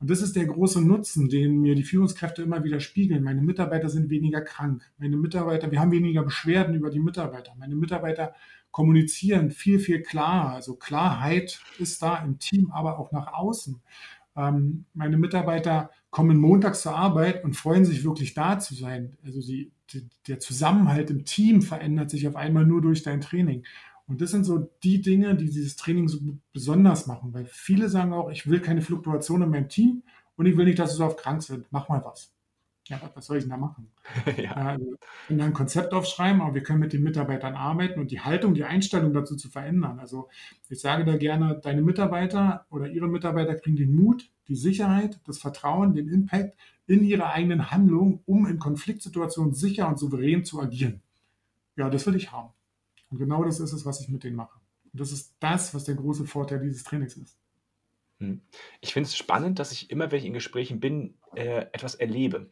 Und 0.00 0.10
das 0.10 0.22
ist 0.22 0.36
der 0.36 0.46
große 0.46 0.80
Nutzen, 0.80 1.28
den 1.28 1.60
mir 1.60 1.74
die 1.74 1.82
Führungskräfte 1.82 2.42
immer 2.42 2.62
wieder 2.62 2.78
spiegeln. 2.78 3.24
Meine 3.24 3.42
Mitarbeiter 3.42 3.88
sind 3.88 4.10
weniger 4.10 4.40
krank. 4.42 4.88
Meine 4.98 5.16
Mitarbeiter, 5.16 5.70
wir 5.72 5.80
haben 5.80 5.90
weniger 5.90 6.22
Beschwerden 6.22 6.74
über 6.76 6.90
die 6.90 7.00
Mitarbeiter. 7.00 7.54
Meine 7.58 7.74
Mitarbeiter 7.74 8.34
kommunizieren 8.70 9.50
viel, 9.50 9.80
viel 9.80 10.02
klarer. 10.02 10.54
Also 10.54 10.76
Klarheit 10.76 11.60
ist 11.78 12.00
da 12.00 12.18
im 12.18 12.38
Team, 12.38 12.70
aber 12.70 12.98
auch 13.00 13.10
nach 13.10 13.32
außen. 13.32 13.80
Ähm, 14.36 14.84
meine 14.94 15.18
Mitarbeiter 15.18 15.90
kommen 16.10 16.38
montags 16.38 16.82
zur 16.82 16.94
Arbeit 16.94 17.42
und 17.42 17.56
freuen 17.56 17.84
sich 17.84 18.04
wirklich 18.04 18.34
da 18.34 18.60
zu 18.60 18.74
sein. 18.74 19.18
Also 19.24 19.40
die, 19.40 19.72
die, 19.90 20.08
der 20.28 20.38
Zusammenhalt 20.38 21.10
im 21.10 21.24
Team 21.24 21.60
verändert 21.60 22.10
sich 22.10 22.28
auf 22.28 22.36
einmal 22.36 22.64
nur 22.64 22.80
durch 22.80 23.02
dein 23.02 23.20
Training. 23.20 23.64
Und 24.08 24.22
das 24.22 24.30
sind 24.30 24.44
so 24.44 24.70
die 24.82 25.02
Dinge, 25.02 25.36
die 25.36 25.44
dieses 25.44 25.76
Training 25.76 26.08
so 26.08 26.18
besonders 26.52 27.06
machen, 27.06 27.34
weil 27.34 27.44
viele 27.44 27.90
sagen 27.90 28.14
auch, 28.14 28.30
ich 28.30 28.48
will 28.48 28.60
keine 28.60 28.80
Fluktuation 28.80 29.42
in 29.42 29.50
meinem 29.50 29.68
Team 29.68 30.02
und 30.36 30.46
ich 30.46 30.56
will 30.56 30.64
nicht, 30.64 30.78
dass 30.78 30.92
sie 30.92 30.96
so 30.96 31.04
oft 31.04 31.18
krank 31.18 31.42
sind. 31.42 31.66
Mach 31.70 31.88
mal 31.90 32.02
was. 32.04 32.32
Ja, 32.86 32.98
was 33.14 33.26
soll 33.26 33.36
ich 33.36 33.44
denn 33.44 33.50
da 33.50 33.58
machen? 33.58 33.90
ja. 34.38 34.52
also, 34.52 34.86
wir 34.86 34.98
können 35.26 35.40
ein 35.42 35.52
Konzept 35.52 35.92
aufschreiben, 35.92 36.40
aber 36.40 36.54
wir 36.54 36.62
können 36.62 36.78
mit 36.78 36.94
den 36.94 37.02
Mitarbeitern 37.02 37.54
arbeiten 37.54 38.00
und 38.00 38.10
die 38.10 38.20
Haltung, 38.20 38.54
die 38.54 38.64
Einstellung 38.64 39.12
dazu 39.12 39.36
zu 39.36 39.50
verändern. 39.50 39.98
Also 40.00 40.30
ich 40.70 40.80
sage 40.80 41.04
da 41.04 41.18
gerne, 41.18 41.60
deine 41.62 41.82
Mitarbeiter 41.82 42.64
oder 42.70 42.88
ihre 42.88 43.08
Mitarbeiter 43.08 43.56
kriegen 43.56 43.76
den 43.76 43.94
Mut, 43.94 44.30
die 44.48 44.56
Sicherheit, 44.56 45.20
das 45.26 45.38
Vertrauen, 45.38 45.92
den 45.92 46.08
Impact 46.08 46.56
in 46.86 47.04
ihre 47.04 47.30
eigenen 47.30 47.70
Handlungen, 47.70 48.20
um 48.24 48.46
in 48.46 48.58
Konfliktsituationen 48.58 49.52
sicher 49.52 49.86
und 49.86 49.98
souverän 49.98 50.46
zu 50.46 50.58
agieren. 50.58 51.02
Ja, 51.76 51.90
das 51.90 52.06
will 52.06 52.16
ich 52.16 52.32
haben. 52.32 52.48
Und 53.10 53.18
genau 53.18 53.44
das 53.44 53.60
ist 53.60 53.72
es, 53.72 53.86
was 53.86 54.00
ich 54.00 54.08
mit 54.08 54.24
denen 54.24 54.36
mache. 54.36 54.58
Und 54.92 55.00
das 55.00 55.12
ist 55.12 55.34
das, 55.40 55.74
was 55.74 55.84
der 55.84 55.94
große 55.94 56.26
Vorteil 56.26 56.60
dieses 56.60 56.84
Trainings 56.84 57.16
ist. 57.16 57.38
Hm. 58.18 58.42
Ich 58.80 58.92
finde 58.92 59.06
es 59.06 59.16
spannend, 59.16 59.58
dass 59.58 59.72
ich 59.72 59.90
immer, 59.90 60.10
wenn 60.10 60.18
ich 60.18 60.26
in 60.26 60.32
Gesprächen 60.32 60.80
bin, 60.80 61.14
äh, 61.34 61.66
etwas 61.72 61.94
erlebe. 61.94 62.50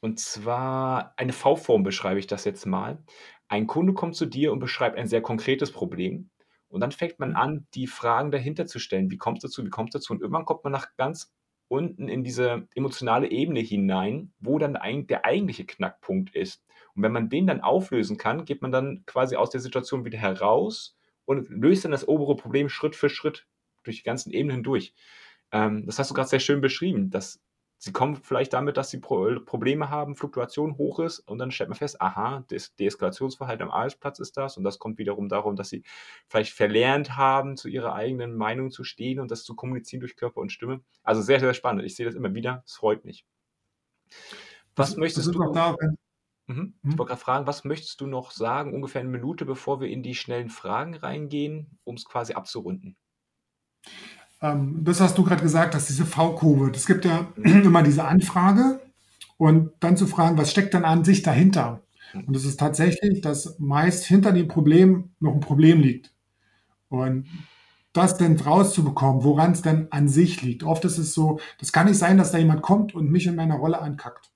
Und 0.00 0.20
zwar 0.20 1.14
eine 1.16 1.32
V-Form 1.32 1.82
beschreibe 1.82 2.20
ich 2.20 2.26
das 2.26 2.44
jetzt 2.44 2.66
mal. 2.66 3.02
Ein 3.48 3.66
Kunde 3.66 3.94
kommt 3.94 4.14
zu 4.14 4.26
dir 4.26 4.52
und 4.52 4.60
beschreibt 4.60 4.96
ein 4.96 5.08
sehr 5.08 5.22
konkretes 5.22 5.72
Problem. 5.72 6.30
Und 6.68 6.80
dann 6.80 6.92
fängt 6.92 7.18
man 7.18 7.34
an, 7.34 7.66
die 7.74 7.86
Fragen 7.86 8.30
dahinter 8.30 8.66
zu 8.66 8.78
stellen. 8.78 9.10
Wie 9.10 9.16
kommt 9.16 9.38
es 9.38 9.42
dazu? 9.42 9.64
Wie 9.64 9.70
kommt 9.70 9.94
es 9.94 10.02
dazu? 10.02 10.12
Und 10.12 10.20
irgendwann 10.20 10.44
kommt 10.44 10.64
man 10.64 10.72
nach 10.72 10.94
ganz 10.96 11.34
unten 11.66 12.08
in 12.08 12.24
diese 12.24 12.68
emotionale 12.74 13.30
Ebene 13.30 13.60
hinein, 13.60 14.32
wo 14.38 14.58
dann 14.58 14.78
der 15.06 15.24
eigentliche 15.24 15.64
Knackpunkt 15.66 16.34
ist. 16.34 16.62
Und 16.98 17.04
wenn 17.04 17.12
man 17.12 17.28
den 17.28 17.46
dann 17.46 17.60
auflösen 17.60 18.16
kann, 18.16 18.44
geht 18.44 18.60
man 18.60 18.72
dann 18.72 19.04
quasi 19.06 19.36
aus 19.36 19.50
der 19.50 19.60
Situation 19.60 20.04
wieder 20.04 20.18
heraus 20.18 20.96
und 21.26 21.48
löst 21.48 21.84
dann 21.84 21.92
das 21.92 22.08
obere 22.08 22.34
Problem 22.34 22.68
Schritt 22.68 22.96
für 22.96 23.08
Schritt 23.08 23.46
durch 23.84 23.98
die 23.98 24.02
ganzen 24.02 24.32
Ebenen 24.32 24.56
hindurch. 24.56 24.94
Ähm, 25.52 25.86
das 25.86 26.00
hast 26.00 26.10
du 26.10 26.14
gerade 26.14 26.28
sehr 26.28 26.40
schön 26.40 26.60
beschrieben, 26.60 27.10
dass 27.10 27.40
sie 27.78 27.92
kommen 27.92 28.16
vielleicht 28.16 28.52
damit, 28.52 28.76
dass 28.76 28.90
sie 28.90 28.98
Pro 28.98 29.38
Probleme 29.46 29.90
haben, 29.90 30.16
Fluktuation 30.16 30.76
hoch 30.76 30.98
ist 30.98 31.20
und 31.20 31.38
dann 31.38 31.52
stellt 31.52 31.68
man 31.68 31.78
fest, 31.78 32.02
aha, 32.02 32.42
das 32.48 32.74
Deeskalationsverhalten 32.74 33.68
am 33.68 33.70
Arbeitsplatz 33.70 34.18
ist 34.18 34.36
das 34.36 34.56
und 34.56 34.64
das 34.64 34.80
kommt 34.80 34.98
wiederum 34.98 35.28
darum, 35.28 35.54
dass 35.54 35.68
sie 35.68 35.84
vielleicht 36.26 36.52
verlernt 36.52 37.16
haben, 37.16 37.56
zu 37.56 37.68
ihrer 37.68 37.94
eigenen 37.94 38.36
Meinung 38.36 38.72
zu 38.72 38.82
stehen 38.82 39.20
und 39.20 39.30
das 39.30 39.44
zu 39.44 39.54
kommunizieren 39.54 40.00
durch 40.00 40.16
Körper 40.16 40.40
und 40.40 40.50
Stimme. 40.50 40.80
Also 41.04 41.22
sehr, 41.22 41.38
sehr 41.38 41.54
spannend. 41.54 41.84
Ich 41.84 41.94
sehe 41.94 42.06
das 42.06 42.16
immer 42.16 42.34
wieder. 42.34 42.64
Es 42.66 42.74
freut 42.74 43.04
mich. 43.04 43.24
Was 44.74 44.96
möchtest 44.96 45.32
du? 45.32 45.52
Da, 45.52 45.76
Mhm. 46.48 46.74
Ich 46.82 46.90
mhm. 46.90 46.98
wollte 46.98 47.10
gerade 47.10 47.20
fragen, 47.20 47.46
was 47.46 47.64
möchtest 47.64 48.00
du 48.00 48.06
noch 48.06 48.30
sagen, 48.30 48.74
ungefähr 48.74 49.02
eine 49.02 49.10
Minute, 49.10 49.44
bevor 49.44 49.80
wir 49.80 49.88
in 49.88 50.02
die 50.02 50.14
schnellen 50.14 50.48
Fragen 50.48 50.94
reingehen, 50.94 51.78
um 51.84 51.94
es 51.94 52.04
quasi 52.04 52.32
abzurunden? 52.32 52.96
Ähm, 54.40 54.80
das 54.82 55.00
hast 55.00 55.18
du 55.18 55.24
gerade 55.24 55.42
gesagt, 55.42 55.74
dass 55.74 55.86
diese 55.86 56.06
V-Kurve, 56.06 56.72
es 56.74 56.86
gibt 56.86 57.04
ja 57.04 57.28
mhm. 57.36 57.44
immer 57.64 57.82
diese 57.82 58.04
Anfrage 58.04 58.80
und 59.36 59.72
dann 59.80 59.96
zu 59.96 60.06
fragen, 60.06 60.38
was 60.38 60.50
steckt 60.50 60.74
dann 60.74 60.84
an 60.84 61.04
sich 61.04 61.22
dahinter? 61.22 61.82
Mhm. 62.14 62.24
Und 62.24 62.36
es 62.36 62.44
ist 62.44 62.58
tatsächlich, 62.58 63.20
dass 63.20 63.58
meist 63.58 64.04
hinter 64.04 64.32
dem 64.32 64.48
Problem 64.48 65.10
noch 65.20 65.34
ein 65.34 65.40
Problem 65.40 65.80
liegt. 65.80 66.14
Und 66.88 67.28
das 67.92 68.16
denn 68.16 68.38
rauszubekommen, 68.38 69.24
woran 69.24 69.52
es 69.52 69.62
denn 69.62 69.88
an 69.90 70.08
sich 70.08 70.40
liegt. 70.42 70.62
Oft 70.62 70.84
ist 70.84 70.98
es 70.98 71.12
so, 71.14 71.40
das 71.58 71.72
kann 71.72 71.86
nicht 71.86 71.98
sein, 71.98 72.16
dass 72.16 72.30
da 72.30 72.38
jemand 72.38 72.62
kommt 72.62 72.94
und 72.94 73.10
mich 73.10 73.26
in 73.26 73.34
meiner 73.34 73.56
Rolle 73.56 73.80
ankackt. 73.80 74.30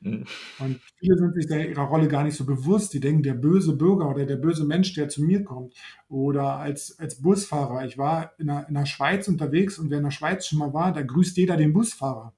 Mhm. 0.00 0.24
Und 0.58 0.80
viele 0.98 1.16
sind 1.16 1.34
sich 1.34 1.50
ihrer 1.50 1.84
Rolle 1.84 2.08
gar 2.08 2.24
nicht 2.24 2.36
so 2.36 2.44
bewusst. 2.44 2.92
Die 2.94 3.00
denken, 3.00 3.22
der 3.22 3.34
böse 3.34 3.76
Bürger 3.76 4.08
oder 4.08 4.26
der 4.26 4.36
böse 4.36 4.64
Mensch, 4.64 4.94
der 4.94 5.08
zu 5.08 5.22
mir 5.22 5.44
kommt. 5.44 5.74
Oder 6.08 6.56
als, 6.56 6.98
als 6.98 7.20
Busfahrer. 7.20 7.84
Ich 7.84 7.98
war 7.98 8.32
in 8.38 8.48
der, 8.48 8.68
in 8.68 8.74
der 8.74 8.86
Schweiz 8.86 9.28
unterwegs 9.28 9.78
und 9.78 9.90
wer 9.90 9.98
in 9.98 10.04
der 10.04 10.10
Schweiz 10.10 10.46
schon 10.46 10.58
mal 10.58 10.72
war, 10.72 10.92
da 10.92 11.02
grüßt 11.02 11.36
jeder 11.36 11.56
den 11.56 11.72
Busfahrer. 11.72 12.34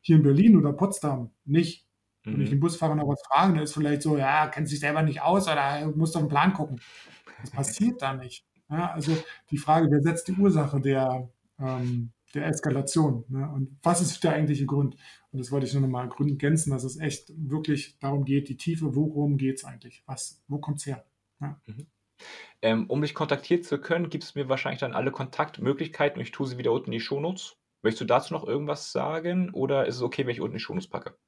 Hier 0.00 0.16
in 0.16 0.22
Berlin 0.22 0.56
oder 0.56 0.72
Potsdam 0.72 1.30
nicht. 1.44 1.86
Wenn 2.24 2.40
ich 2.40 2.48
mhm. 2.48 2.54
den 2.54 2.60
Busfahrer 2.60 2.94
noch 2.94 3.08
was 3.08 3.22
frage, 3.26 3.54
der 3.54 3.62
ist 3.64 3.74
vielleicht 3.74 4.02
so, 4.02 4.16
ja, 4.16 4.46
kennt 4.48 4.68
sich 4.68 4.80
selber 4.80 5.02
nicht 5.02 5.20
aus 5.20 5.46
oder 5.46 5.92
muss 5.94 6.12
doch 6.12 6.20
einen 6.20 6.28
Plan 6.30 6.54
gucken. 6.54 6.80
Das 7.42 7.50
passiert 7.50 8.00
da 8.00 8.14
nicht. 8.14 8.46
Ja, 8.70 8.92
also 8.92 9.16
die 9.50 9.58
Frage, 9.58 9.88
wer 9.90 10.00
setzt 10.00 10.28
die 10.28 10.32
Ursache 10.32 10.80
der, 10.80 11.28
ähm, 11.60 12.12
der 12.34 12.46
Eskalation? 12.46 13.24
Ne? 13.28 13.48
Und 13.50 13.78
was 13.82 14.00
ist 14.00 14.24
der 14.24 14.32
eigentliche 14.32 14.64
Grund? 14.64 14.96
Und 15.34 15.40
das 15.40 15.50
wollte 15.50 15.66
ich 15.66 15.72
nur 15.72 15.82
noch 15.82 15.88
mal 15.88 16.08
ergänzen, 16.08 16.70
dass 16.70 16.84
es 16.84 16.96
echt 16.96 17.32
wirklich 17.36 17.98
darum 17.98 18.24
geht, 18.24 18.48
die 18.48 18.56
Tiefe, 18.56 18.94
worum 18.94 19.36
geht 19.36 19.56
es 19.56 19.64
eigentlich? 19.64 20.04
Was, 20.06 20.44
wo 20.46 20.58
kommt 20.58 20.78
es 20.78 20.86
her? 20.86 21.04
Ja. 21.40 21.60
Mhm. 21.66 21.86
Ähm, 22.62 22.88
um 22.88 23.02
dich 23.02 23.14
kontaktieren 23.14 23.64
zu 23.64 23.80
können, 23.80 24.10
gibst 24.10 24.36
du 24.36 24.38
mir 24.38 24.48
wahrscheinlich 24.48 24.78
dann 24.78 24.94
alle 24.94 25.10
Kontaktmöglichkeiten 25.10 26.18
und 26.18 26.22
ich 26.22 26.30
tue 26.30 26.46
sie 26.46 26.56
wieder 26.56 26.70
unten 26.70 26.86
in 26.86 26.92
die 26.92 27.00
Shownotes. 27.00 27.56
Möchtest 27.82 28.02
du 28.02 28.04
dazu 28.04 28.32
noch 28.32 28.46
irgendwas 28.46 28.92
sagen 28.92 29.50
oder 29.50 29.86
ist 29.86 29.96
es 29.96 30.02
okay, 30.02 30.24
wenn 30.24 30.30
ich 30.30 30.40
unten 30.40 30.54
in 30.54 30.58
die 30.58 30.64
Shownotes 30.64 30.88
packe? 30.88 31.18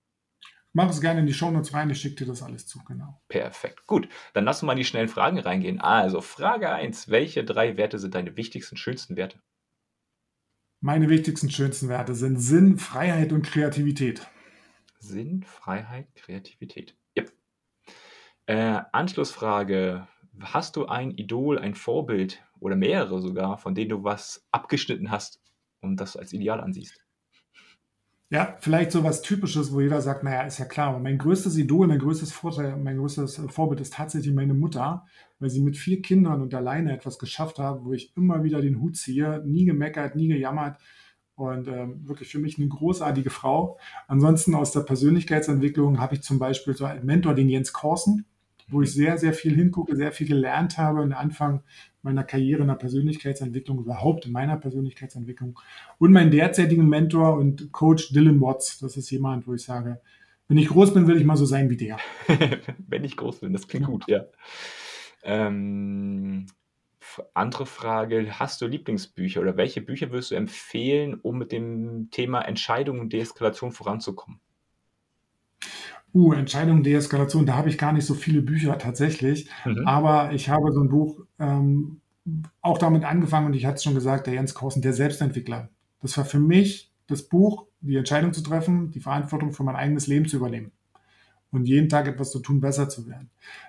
Mach 0.73 0.88
es 0.88 1.01
gerne 1.01 1.19
in 1.19 1.27
die 1.27 1.35
Shownotes 1.35 1.75
rein, 1.75 1.90
ich 1.90 2.01
schicke 2.01 2.14
dir 2.14 2.27
das 2.27 2.45
alles 2.45 2.69
zu, 2.69 2.85
genau. 2.85 3.21
Perfekt. 3.27 3.88
Gut, 3.88 4.09
dann 4.35 4.45
lass 4.45 4.62
uns 4.62 4.69
mal 4.69 4.75
in 4.75 4.79
die 4.79 4.85
schnellen 4.85 5.09
Fragen 5.09 5.40
reingehen. 5.40 5.81
Also, 5.81 6.21
Frage 6.21 6.71
1. 6.71 7.09
Welche 7.09 7.42
drei 7.42 7.77
Werte 7.77 7.99
sind 7.99 8.14
deine 8.14 8.37
wichtigsten, 8.37 8.77
schönsten 8.77 9.16
Werte? 9.16 9.40
Meine 10.81 11.09
wichtigsten, 11.09 11.51
schönsten 11.51 11.89
Werte 11.89 12.15
sind 12.15 12.39
Sinn, 12.39 12.77
Freiheit 12.77 13.33
und 13.33 13.43
Kreativität. 13.43 14.27
Sinn, 14.99 15.43
Freiheit, 15.43 16.15
Kreativität. 16.15 16.97
Yep. 17.17 17.33
Äh, 18.47 18.81
Anschlussfrage. 18.93 20.07
Hast 20.41 20.77
du 20.77 20.87
ein 20.87 21.12
Idol, 21.12 21.59
ein 21.59 21.75
Vorbild 21.75 22.45
oder 22.61 22.77
mehrere 22.77 23.23
sogar, 23.23 23.57
von 23.57 23.75
denen 23.75 23.89
du 23.89 24.05
was 24.05 24.47
abgeschnitten 24.51 25.11
hast 25.11 25.41
und 25.81 25.99
das 25.99 26.17
als 26.17 26.35
Ideal 26.35 26.61
ansiehst? 26.61 27.06
Ja, 28.29 28.57
vielleicht 28.59 28.91
so 28.91 29.05
was 29.05 29.23
Typisches, 29.23 29.73
wo 29.73 29.81
jeder 29.81 30.03
sagt, 30.03 30.25
naja, 30.25 30.43
ist 30.43 30.59
ja 30.59 30.65
klar, 30.65 30.89
aber 30.89 30.99
mein 30.99 31.17
größtes 31.17 31.57
Idol, 31.57 31.87
mein 31.87 32.01
größtes 32.01 32.33
Vorteil, 32.33 32.77
mein 32.77 32.99
größtes 32.99 33.39
äh, 33.39 33.49
Vorbild 33.49 33.81
ist 33.81 33.93
tatsächlich 33.95 34.35
meine 34.35 34.53
Mutter, 34.53 35.07
weil 35.39 35.49
sie 35.49 35.61
mit 35.61 35.77
vier 35.77 36.03
Kindern 36.03 36.43
und 36.43 36.53
alleine 36.53 36.93
etwas 36.93 37.21
geschafft 37.21 37.61
hat, 37.61 37.85
wo 37.85 37.93
ich 37.93 38.17
immer 38.17 38.43
wieder 38.43 38.61
den 38.61 38.81
Hut 38.81 38.97
ziehe, 38.97 39.45
nie 39.47 39.65
gemeckert, 39.65 40.17
nie 40.17 40.27
gejammert 40.27 40.77
und 41.37 41.69
ähm, 41.69 42.09
wirklich 42.09 42.31
für 42.33 42.41
mich 42.41 42.59
eine 42.59 42.67
großartige 42.67 43.31
Frau. 43.31 43.79
Ansonsten 44.09 44.57
aus 44.57 44.73
der 44.73 44.81
Persönlichkeitsentwicklung 44.81 46.01
habe 46.01 46.17
ich 46.17 46.23
zum 46.23 46.41
Beispiel 46.41 46.75
so 46.75 46.85
einen 46.85 47.07
Mentor, 47.07 47.35
den 47.35 47.49
Jens 47.49 47.73
Korsen, 47.73 48.27
wo 48.69 48.83
ich 48.83 48.93
sehr, 48.93 49.19
sehr 49.19 49.33
viel 49.33 49.55
hingucke, 49.55 49.97
sehr 49.97 50.13
viel 50.13 50.27
gelernt 50.27 50.79
habe 50.79 51.01
und 51.01 51.13
Anfang 51.13 51.63
meiner 52.03 52.25
Karriere 52.25 52.63
in 52.63 52.69
der 52.69 52.75
Persönlichkeitsentwicklung, 52.75 53.79
überhaupt 53.79 54.27
in 54.27 54.33
meiner 54.33 54.57
Persönlichkeitsentwicklung. 54.57 55.59
Und 55.99 56.13
meinen 56.13 56.31
derzeitigen 56.31 56.89
Mentor 56.89 57.37
und 57.37 57.73
Coach 57.73 58.13
Dylan 58.13 58.41
Watts. 58.41 58.79
Das 58.79 58.97
ist 58.97 59.11
jemand, 59.11 59.47
wo 59.47 59.55
ich 59.55 59.63
sage, 59.63 60.01
wenn 60.49 60.59
ich 60.59 60.69
groß 60.69 60.95
bin, 60.95 61.07
will 61.07 61.17
ich 61.17 61.25
mal 61.25 61.37
so 61.37 61.47
sein 61.47 61.71
wie 61.71 61.77
der. 61.77 61.99
wenn 62.89 63.05
ich 63.05 63.17
groß 63.17 63.41
bin, 63.41 63.53
das 63.53 63.67
klingt 63.67 63.87
gut, 63.87 64.05
ja. 64.09 64.25
Ähm, 65.25 66.47
andere 67.35 67.67
Frage, 67.67 68.39
hast 68.39 68.61
du 68.61 68.67
Lieblingsbücher 68.67 69.41
oder 69.41 69.57
welche 69.57 69.81
Bücher 69.81 70.11
würdest 70.11 70.31
du 70.31 70.37
empfehlen, 70.37 71.15
um 71.15 71.39
mit 71.39 71.51
dem 71.51 72.11
Thema 72.11 72.43
Entscheidung 72.43 73.01
und 73.01 73.13
Deeskalation 73.13 73.73
voranzukommen? 73.73 74.41
Uh, 76.17 76.33
Entscheidung, 76.33 76.83
Deeskalation, 76.83 77.45
da 77.45 77.57
habe 77.57 77.69
ich 77.69 77.77
gar 77.77 77.93
nicht 77.93 78.07
so 78.07 78.15
viele 78.15 78.41
Bücher 78.41 78.79
tatsächlich. 78.79 79.51
Mhm. 79.67 79.87
Aber 79.87 80.33
ich 80.33 80.49
habe 80.49 80.73
so 80.73 80.81
ein 80.81 80.89
Buch 80.89 81.21
ähm, 81.39 82.01
auch 82.63 82.79
damit 82.79 83.05
angefangen 83.05 83.49
und 83.49 83.53
ich 83.53 83.67
hatte 83.67 83.75
es 83.77 83.85
schon 83.85 83.95
gesagt, 83.95 84.27
der 84.27 84.33
Jens 84.33 84.55
Korsen, 84.55 84.81
der 84.81 84.95
Selbstentwickler. 84.95 85.69
Das 86.01 86.17
war 86.17 86.25
für 86.25 86.39
mich 86.39 86.91
das 87.07 87.23
Buch, 87.23 87.67
die 87.83 87.97
Entscheidung 87.97 88.33
zu 88.33 88.41
treffen, 88.41 88.91
die 88.93 89.01
Verantwortung 89.01 89.53
für 89.53 89.63
mein 89.63 89.77
eigenes 89.77 90.07
Leben 90.07 90.27
zu 90.27 90.39
übernehmen 90.39 90.73
und 91.51 91.67
jeden 91.69 91.91
Tag 91.91 92.09
etwas 92.09 92.31
zu 92.31 92.39
tun, 92.39 92.63
besser 92.63 92.89
zu 92.89 93.07
werden. 93.07 93.29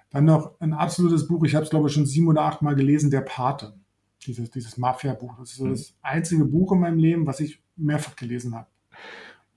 Dann 0.10 0.24
noch 0.24 0.58
ein 0.62 0.72
absolutes 0.72 1.28
Buch, 1.28 1.44
ich 1.44 1.54
habe 1.54 1.66
es 1.66 1.70
glaube 1.70 1.90
ich 1.90 1.94
schon 1.94 2.06
sieben 2.06 2.30
oder 2.30 2.44
acht 2.44 2.62
Mal 2.62 2.76
gelesen, 2.76 3.12
Der 3.12 3.22
Pate, 3.22 3.74
dieses, 4.26 4.50
dieses 4.52 4.78
Mafia-Buch. 4.78 5.36
Das 5.38 5.52
ist 5.52 5.58
so 5.58 5.66
mhm. 5.66 5.72
das 5.72 5.94
einzige 6.02 6.46
Buch 6.46 6.72
in 6.72 6.80
meinem 6.80 6.98
Leben, 6.98 7.28
was 7.28 7.42
ich 7.42 7.62
mehrfach 7.76 8.16
gelesen 8.16 8.56
habe. 8.56 8.68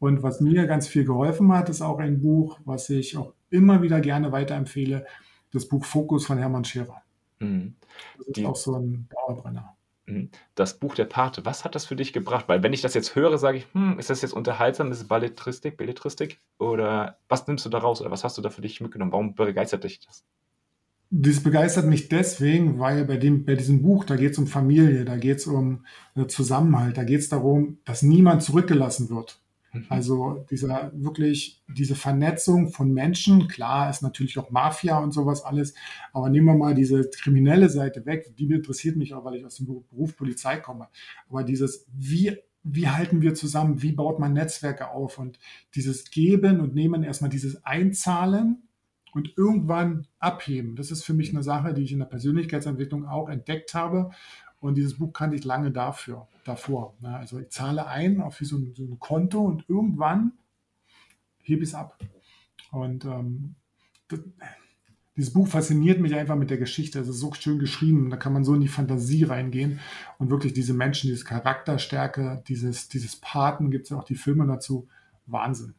Und 0.00 0.22
was 0.22 0.40
mir 0.40 0.66
ganz 0.66 0.88
viel 0.88 1.04
geholfen 1.04 1.52
hat, 1.52 1.68
ist 1.68 1.82
auch 1.82 1.98
ein 1.98 2.20
Buch, 2.20 2.58
was 2.64 2.88
ich 2.88 3.16
auch 3.16 3.34
immer 3.50 3.82
wieder 3.82 4.00
gerne 4.00 4.32
weiterempfehle, 4.32 5.06
das 5.52 5.68
Buch 5.68 5.84
Fokus 5.84 6.26
von 6.26 6.38
Hermann 6.38 6.64
Scherer. 6.64 7.02
Mhm. 7.38 7.74
Das 8.16 8.26
ist 8.28 8.36
Die, 8.38 8.46
auch 8.46 8.56
so 8.56 8.76
ein 8.76 9.08
Dauerbrenner. 9.10 9.76
Mhm. 10.06 10.30
Das 10.54 10.78
Buch 10.78 10.94
der 10.94 11.04
Pate, 11.04 11.44
was 11.44 11.64
hat 11.64 11.74
das 11.74 11.84
für 11.84 11.96
dich 11.96 12.14
gebracht? 12.14 12.48
Weil 12.48 12.62
wenn 12.62 12.72
ich 12.72 12.80
das 12.80 12.94
jetzt 12.94 13.14
höre, 13.14 13.36
sage 13.36 13.58
ich, 13.58 13.66
hm, 13.74 13.98
ist 13.98 14.08
das 14.08 14.22
jetzt 14.22 14.32
unterhaltsam, 14.32 14.90
ist 14.90 15.02
es 15.02 15.08
Balletristik, 15.08 15.76
Belletristik? 15.76 16.40
Oder 16.58 17.18
was 17.28 17.46
nimmst 17.46 17.66
du 17.66 17.68
da 17.68 17.78
raus 17.78 18.00
oder 18.00 18.10
was 18.10 18.24
hast 18.24 18.38
du 18.38 18.42
da 18.42 18.48
für 18.48 18.62
dich 18.62 18.80
mitgenommen? 18.80 19.12
Warum 19.12 19.34
begeistert 19.34 19.84
dich 19.84 20.00
das? 20.00 20.24
Das 21.10 21.42
begeistert 21.42 21.86
mich 21.86 22.08
deswegen, 22.08 22.78
weil 22.78 23.04
bei, 23.04 23.18
dem, 23.18 23.44
bei 23.44 23.56
diesem 23.56 23.82
Buch, 23.82 24.04
da 24.04 24.16
geht 24.16 24.32
es 24.32 24.38
um 24.38 24.46
Familie, 24.46 25.04
da 25.04 25.16
geht 25.16 25.38
es 25.38 25.46
um 25.46 25.84
äh, 26.14 26.26
Zusammenhalt, 26.26 26.96
da 26.96 27.04
geht 27.04 27.20
es 27.20 27.28
darum, 27.28 27.78
dass 27.84 28.02
niemand 28.02 28.44
zurückgelassen 28.44 29.10
wird. 29.10 29.40
Mhm. 29.72 29.86
Also 29.88 30.46
dieser 30.50 30.92
wirklich, 30.94 31.62
diese 31.68 31.94
Vernetzung 31.94 32.70
von 32.70 32.92
Menschen, 32.92 33.48
klar 33.48 33.90
ist 33.90 34.02
natürlich 34.02 34.38
auch 34.38 34.50
Mafia 34.50 34.98
und 34.98 35.12
sowas 35.12 35.42
alles, 35.44 35.74
aber 36.12 36.28
nehmen 36.28 36.46
wir 36.46 36.54
mal 36.54 36.74
diese 36.74 37.08
kriminelle 37.10 37.68
Seite 37.68 38.04
weg, 38.06 38.34
die 38.36 38.50
interessiert 38.50 38.96
mich 38.96 39.14
auch, 39.14 39.24
weil 39.24 39.36
ich 39.36 39.44
aus 39.44 39.56
dem 39.56 39.66
Beruf 39.66 40.16
Polizei 40.16 40.56
komme. 40.56 40.88
Aber 41.28 41.44
dieses, 41.44 41.86
wie, 41.92 42.36
wie 42.62 42.88
halten 42.88 43.22
wir 43.22 43.34
zusammen, 43.34 43.82
wie 43.82 43.92
baut 43.92 44.18
man 44.18 44.32
Netzwerke 44.32 44.90
auf 44.90 45.18
und 45.18 45.38
dieses 45.74 46.10
Geben 46.10 46.60
und 46.60 46.74
Nehmen, 46.74 47.02
erstmal 47.02 47.30
dieses 47.30 47.64
Einzahlen 47.64 48.62
und 49.12 49.32
irgendwann 49.36 50.06
abheben. 50.18 50.76
Das 50.76 50.90
ist 50.90 51.04
für 51.04 51.14
mich 51.14 51.30
eine 51.30 51.42
Sache, 51.42 51.74
die 51.74 51.82
ich 51.82 51.92
in 51.92 51.98
der 51.98 52.06
Persönlichkeitsentwicklung 52.06 53.06
auch 53.06 53.28
entdeckt 53.28 53.74
habe 53.74 54.10
und 54.60 54.74
dieses 54.76 54.98
Buch 54.98 55.12
kannte 55.12 55.36
ich 55.36 55.44
lange 55.44 55.70
dafür, 55.70 56.28
davor. 56.44 56.94
Ne? 57.00 57.16
Also 57.16 57.38
ich 57.38 57.50
zahle 57.50 57.86
ein 57.86 58.20
auf 58.20 58.38
so 58.38 58.56
ein, 58.56 58.74
so 58.74 58.84
ein 58.84 58.98
Konto 58.98 59.40
und 59.40 59.64
irgendwann 59.68 60.32
hebe 61.42 61.62
ich 61.62 61.70
es 61.70 61.74
ab. 61.74 61.98
Und 62.70 63.04
ähm, 63.04 63.56
das, 64.08 64.20
dieses 65.16 65.32
Buch 65.32 65.48
fasziniert 65.48 66.00
mich 66.00 66.14
einfach 66.14 66.36
mit 66.36 66.50
der 66.50 66.58
Geschichte. 66.58 67.00
Es 67.00 67.08
ist 67.08 67.20
so 67.20 67.32
schön 67.34 67.58
geschrieben. 67.58 68.10
Da 68.10 68.16
kann 68.16 68.32
man 68.32 68.44
so 68.44 68.54
in 68.54 68.60
die 68.60 68.68
Fantasie 68.68 69.24
reingehen 69.24 69.80
und 70.18 70.30
wirklich 70.30 70.52
diese 70.52 70.74
Menschen, 70.74 71.10
diese 71.10 71.24
Charakterstärke, 71.24 72.42
dieses, 72.48 72.88
dieses 72.88 73.16
Paten, 73.16 73.70
gibt 73.70 73.84
es 73.84 73.90
ja 73.90 73.98
auch 73.98 74.04
die 74.04 74.14
Filme 74.14 74.46
dazu. 74.46 74.88
Wahnsinn. 75.26 75.74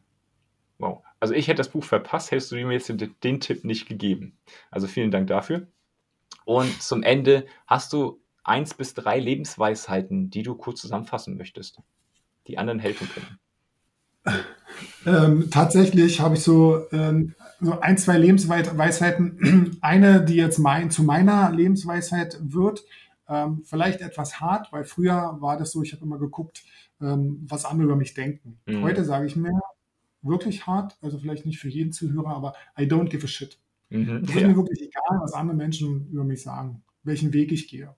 Wow. 0.78 1.02
Also 1.20 1.34
ich 1.34 1.48
hätte 1.48 1.58
das 1.58 1.70
Buch 1.70 1.84
verpasst, 1.84 2.30
hättest 2.30 2.52
du 2.52 2.56
mir 2.56 2.72
jetzt 2.72 2.88
den, 2.88 3.14
den 3.22 3.40
Tipp 3.40 3.64
nicht 3.64 3.88
gegeben. 3.88 4.38
Also 4.70 4.86
vielen 4.86 5.10
Dank 5.10 5.28
dafür. 5.28 5.66
Und 6.44 6.82
zum 6.82 7.02
Ende, 7.02 7.46
hast 7.66 7.92
du 7.92 8.21
eins 8.44 8.74
bis 8.74 8.94
drei 8.94 9.18
Lebensweisheiten, 9.18 10.30
die 10.30 10.42
du 10.42 10.54
kurz 10.54 10.80
zusammenfassen 10.80 11.36
möchtest, 11.36 11.80
die 12.46 12.58
anderen 12.58 12.78
helfen 12.78 13.08
können? 13.08 13.38
Ähm, 15.04 15.50
tatsächlich 15.50 16.20
habe 16.20 16.36
ich 16.36 16.42
so, 16.42 16.86
ähm, 16.92 17.34
so 17.60 17.80
ein, 17.80 17.98
zwei 17.98 18.18
Lebensweisheiten. 18.18 19.78
Eine, 19.80 20.24
die 20.24 20.36
jetzt 20.36 20.58
mein, 20.58 20.90
zu 20.90 21.02
meiner 21.02 21.50
Lebensweisheit 21.50 22.38
wird, 22.40 22.84
ähm, 23.28 23.62
vielleicht 23.64 24.00
etwas 24.00 24.40
hart, 24.40 24.72
weil 24.72 24.84
früher 24.84 25.36
war 25.40 25.56
das 25.56 25.72
so, 25.72 25.82
ich 25.82 25.92
habe 25.92 26.04
immer 26.04 26.18
geguckt, 26.18 26.64
ähm, 27.00 27.44
was 27.48 27.64
andere 27.64 27.86
über 27.86 27.96
mich 27.96 28.14
denken. 28.14 28.60
Mhm. 28.66 28.82
Heute 28.82 29.04
sage 29.04 29.26
ich 29.26 29.36
mir 29.36 29.58
wirklich 30.22 30.66
hart, 30.66 30.96
also 31.00 31.18
vielleicht 31.18 31.46
nicht 31.46 31.58
für 31.58 31.68
jeden 31.68 31.92
Zuhörer, 31.92 32.28
aber 32.28 32.54
I 32.78 32.82
don't 32.82 33.08
give 33.08 33.24
a 33.24 33.28
shit. 33.28 33.58
Mhm, 33.90 34.22
es 34.22 34.30
ist 34.30 34.40
ja. 34.40 34.48
mir 34.48 34.56
wirklich 34.56 34.80
egal, 34.80 35.20
was 35.20 35.32
andere 35.32 35.56
Menschen 35.56 36.08
über 36.10 36.24
mich 36.24 36.42
sagen, 36.42 36.82
welchen 37.02 37.32
Weg 37.32 37.52
ich 37.52 37.68
gehe. 37.68 37.94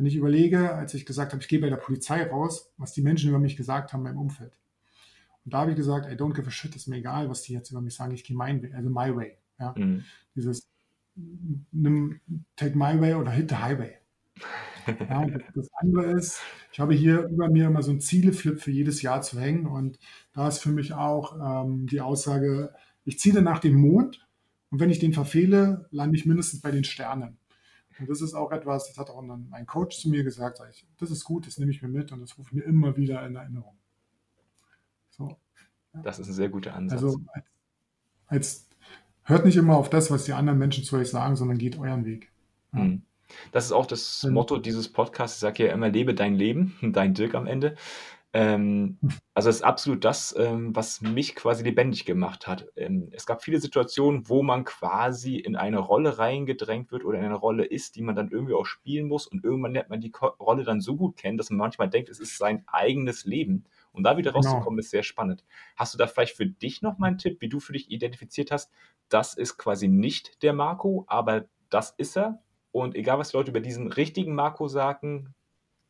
Wenn 0.00 0.06
ich 0.06 0.16
überlege, 0.16 0.74
als 0.74 0.94
ich 0.94 1.04
gesagt 1.04 1.32
habe, 1.32 1.42
ich 1.42 1.48
gehe 1.48 1.60
bei 1.60 1.68
der 1.68 1.76
Polizei 1.76 2.22
raus, 2.22 2.72
was 2.78 2.94
die 2.94 3.02
Menschen 3.02 3.28
über 3.28 3.38
mich 3.38 3.54
gesagt 3.54 3.92
haben 3.92 4.06
im 4.06 4.16
Umfeld. 4.16 4.56
Und 5.44 5.52
da 5.52 5.58
habe 5.58 5.72
ich 5.72 5.76
gesagt, 5.76 6.10
I 6.10 6.14
don't 6.14 6.32
give 6.32 6.46
a 6.46 6.50
shit, 6.50 6.74
ist 6.74 6.88
mir 6.88 6.96
egal, 6.96 7.28
was 7.28 7.42
die 7.42 7.52
jetzt 7.52 7.70
über 7.70 7.82
mich 7.82 7.96
sagen, 7.96 8.14
ich 8.14 8.24
gehe 8.24 8.34
mein 8.34 8.62
Way, 8.62 8.72
also 8.72 8.88
my 8.88 9.14
way. 9.14 9.36
Ja? 9.58 9.74
Mhm. 9.76 10.04
Dieses 10.34 10.66
nimm, 11.70 12.18
take 12.56 12.78
my 12.78 12.98
way 12.98 13.12
oder 13.12 13.30
hit 13.30 13.50
the 13.50 13.56
highway. 13.56 13.92
Ja, 14.86 15.26
das 15.54 15.68
andere 15.74 16.12
ist, 16.12 16.40
ich 16.72 16.80
habe 16.80 16.94
hier 16.94 17.26
über 17.26 17.50
mir 17.50 17.66
immer 17.66 17.82
so 17.82 17.90
ein 17.90 18.00
Zieleflip 18.00 18.58
für 18.58 18.70
jedes 18.70 19.02
Jahr 19.02 19.20
zu 19.20 19.38
hängen 19.38 19.66
und 19.66 19.98
da 20.32 20.48
ist 20.48 20.60
für 20.60 20.70
mich 20.70 20.94
auch 20.94 21.36
ähm, 21.66 21.86
die 21.86 22.00
Aussage, 22.00 22.72
ich 23.04 23.18
ziele 23.18 23.42
nach 23.42 23.58
dem 23.58 23.74
Mond 23.74 24.26
und 24.70 24.80
wenn 24.80 24.88
ich 24.88 24.98
den 24.98 25.12
verfehle, 25.12 25.86
lande 25.90 26.16
ich 26.16 26.24
mindestens 26.24 26.62
bei 26.62 26.70
den 26.70 26.84
Sternen. 26.84 27.36
Und 28.00 28.08
das 28.08 28.20
ist 28.20 28.34
auch 28.34 28.50
etwas, 28.50 28.88
das 28.88 28.98
hat 28.98 29.10
auch 29.10 29.22
mein 29.22 29.66
Coach 29.66 29.98
zu 30.00 30.08
mir 30.08 30.24
gesagt, 30.24 30.60
ich, 30.70 30.86
das 30.98 31.10
ist 31.10 31.24
gut, 31.24 31.46
das 31.46 31.58
nehme 31.58 31.70
ich 31.70 31.82
mir 31.82 31.88
mit 31.88 32.12
und 32.12 32.20
das 32.20 32.36
rufe 32.38 32.48
ich 32.48 32.52
mir 32.54 32.64
immer 32.64 32.96
wieder 32.96 33.24
in 33.26 33.36
Erinnerung. 33.36 33.76
So, 35.10 35.36
ja. 35.94 36.02
Das 36.02 36.18
ist 36.18 36.28
ein 36.28 36.32
sehr 36.32 36.48
guter 36.48 36.74
Ansatz. 36.74 37.02
Also 37.02 37.20
als 38.26 38.68
hört 39.24 39.44
nicht 39.44 39.56
immer 39.56 39.76
auf 39.76 39.90
das, 39.90 40.10
was 40.10 40.24
die 40.24 40.32
anderen 40.32 40.58
Menschen 40.58 40.84
zu 40.84 40.96
euch 40.96 41.10
sagen, 41.10 41.36
sondern 41.36 41.58
geht 41.58 41.78
euren 41.78 42.04
Weg. 42.04 42.32
Ja. 42.72 42.80
Hm. 42.80 43.02
Das 43.52 43.64
ist 43.64 43.72
auch 43.72 43.86
das 43.86 44.24
Motto 44.24 44.58
dieses 44.58 44.88
Podcasts. 44.88 45.36
Ich 45.36 45.40
sage 45.40 45.66
ja 45.66 45.72
immer, 45.72 45.88
lebe 45.88 46.14
dein 46.14 46.34
Leben, 46.34 46.76
dein 46.92 47.14
Dirk 47.14 47.34
am 47.34 47.46
Ende. 47.46 47.76
Ähm, 48.32 48.98
also 49.34 49.48
das 49.48 49.56
ist 49.56 49.62
absolut 49.62 50.04
das, 50.04 50.34
ähm, 50.38 50.74
was 50.76 51.00
mich 51.00 51.34
quasi 51.34 51.64
lebendig 51.64 52.04
gemacht 52.04 52.46
hat. 52.46 52.68
Ähm, 52.76 53.08
es 53.12 53.26
gab 53.26 53.42
viele 53.42 53.58
Situationen, 53.60 54.28
wo 54.28 54.42
man 54.44 54.64
quasi 54.64 55.36
in 55.36 55.56
eine 55.56 55.78
Rolle 55.78 56.18
reingedrängt 56.18 56.92
wird 56.92 57.04
oder 57.04 57.18
in 57.18 57.24
eine 57.24 57.34
Rolle 57.34 57.64
ist, 57.64 57.96
die 57.96 58.02
man 58.02 58.14
dann 58.14 58.30
irgendwie 58.30 58.54
auch 58.54 58.66
spielen 58.66 59.08
muss 59.08 59.26
und 59.26 59.42
irgendwann 59.44 59.72
lernt 59.72 59.90
man 59.90 60.00
die 60.00 60.12
Ko 60.12 60.28
Rolle 60.38 60.62
dann 60.62 60.80
so 60.80 60.96
gut 60.96 61.16
kennen, 61.16 61.38
dass 61.38 61.50
man 61.50 61.58
manchmal 61.58 61.90
denkt, 61.90 62.08
es 62.08 62.20
ist 62.20 62.38
sein 62.38 62.62
eigenes 62.68 63.24
Leben. 63.24 63.64
Und 63.92 64.04
da 64.04 64.16
wieder 64.16 64.30
Genau. 64.32 64.38
rauszukommen, 64.38 64.78
ist 64.78 64.90
sehr 64.90 65.02
spannend. 65.02 65.44
Hast 65.76 65.94
du 65.94 65.98
da 65.98 66.06
vielleicht 66.06 66.36
für 66.36 66.46
dich 66.46 66.82
noch 66.82 66.98
mal 66.98 67.08
einen 67.08 67.18
Tipp, 67.18 67.40
wie 67.40 67.48
du 67.48 67.58
für 67.58 67.72
dich 67.72 67.90
identifiziert 67.90 68.52
hast, 68.52 68.70
das 69.08 69.34
ist 69.34 69.56
quasi 69.58 69.88
nicht 69.88 70.42
der 70.44 70.52
Marco, 70.52 71.04
aber 71.08 71.46
das 71.68 71.90
ist 71.98 72.16
er 72.16 72.40
und 72.72 72.94
egal, 72.94 73.18
was 73.18 73.30
die 73.30 73.36
Leute 73.36 73.50
über 73.50 73.60
diesen 73.60 73.88
richtigen 73.90 74.34
Marco 74.34 74.68
sagen, 74.68 75.34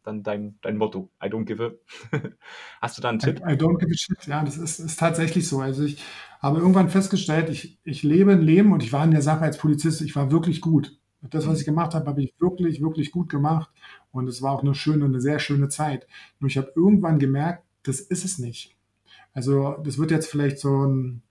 dann 0.02 0.22
dein, 0.22 0.58
dein 0.62 0.76
Motto, 0.76 1.10
I 1.22 1.26
don't 1.26 1.44
give 1.44 1.62
a. 1.62 1.70
Hast 2.80 2.98
du 2.98 3.02
da 3.02 3.10
einen 3.10 3.18
Tipp? 3.18 3.40
I, 3.40 3.52
I 3.52 3.56
don't 3.56 3.78
give 3.78 3.90
a 3.90 3.96
shit, 3.96 4.26
ja, 4.26 4.42
das 4.44 4.56
ist, 4.56 4.78
ist 4.78 4.98
tatsächlich 4.98 5.48
so. 5.48 5.60
Also 5.60 5.84
ich 5.84 6.02
habe 6.40 6.58
irgendwann 6.58 6.88
festgestellt, 6.88 7.50
ich, 7.50 7.78
ich 7.84 8.02
lebe 8.02 8.32
ein 8.32 8.42
Leben 8.42 8.72
und 8.72 8.82
ich 8.82 8.92
war 8.92 9.04
in 9.04 9.10
der 9.10 9.22
Sache 9.22 9.42
als 9.42 9.58
Polizist, 9.58 10.00
ich 10.00 10.16
war 10.16 10.30
wirklich 10.30 10.60
gut. 10.60 10.98
Das, 11.22 11.46
was 11.46 11.60
ich 11.60 11.66
gemacht 11.66 11.94
habe, 11.94 12.06
habe 12.06 12.22
ich 12.22 12.34
wirklich, 12.38 12.80
wirklich 12.80 13.10
gut 13.10 13.28
gemacht. 13.28 13.70
Und 14.10 14.26
es 14.26 14.40
war 14.40 14.52
auch 14.52 14.62
eine 14.62 14.74
schöne, 14.74 15.04
eine 15.04 15.20
sehr 15.20 15.38
schöne 15.38 15.68
Zeit. 15.68 16.06
Nur 16.38 16.48
ich 16.48 16.56
habe 16.56 16.72
irgendwann 16.74 17.18
gemerkt, 17.18 17.64
das 17.82 18.00
ist 18.00 18.24
es 18.24 18.38
nicht. 18.38 18.74
Also 19.34 19.76
das 19.84 19.98
wird 19.98 20.10
jetzt 20.10 20.30
vielleicht 20.30 20.58
so 20.58 20.86
ein 20.86 21.22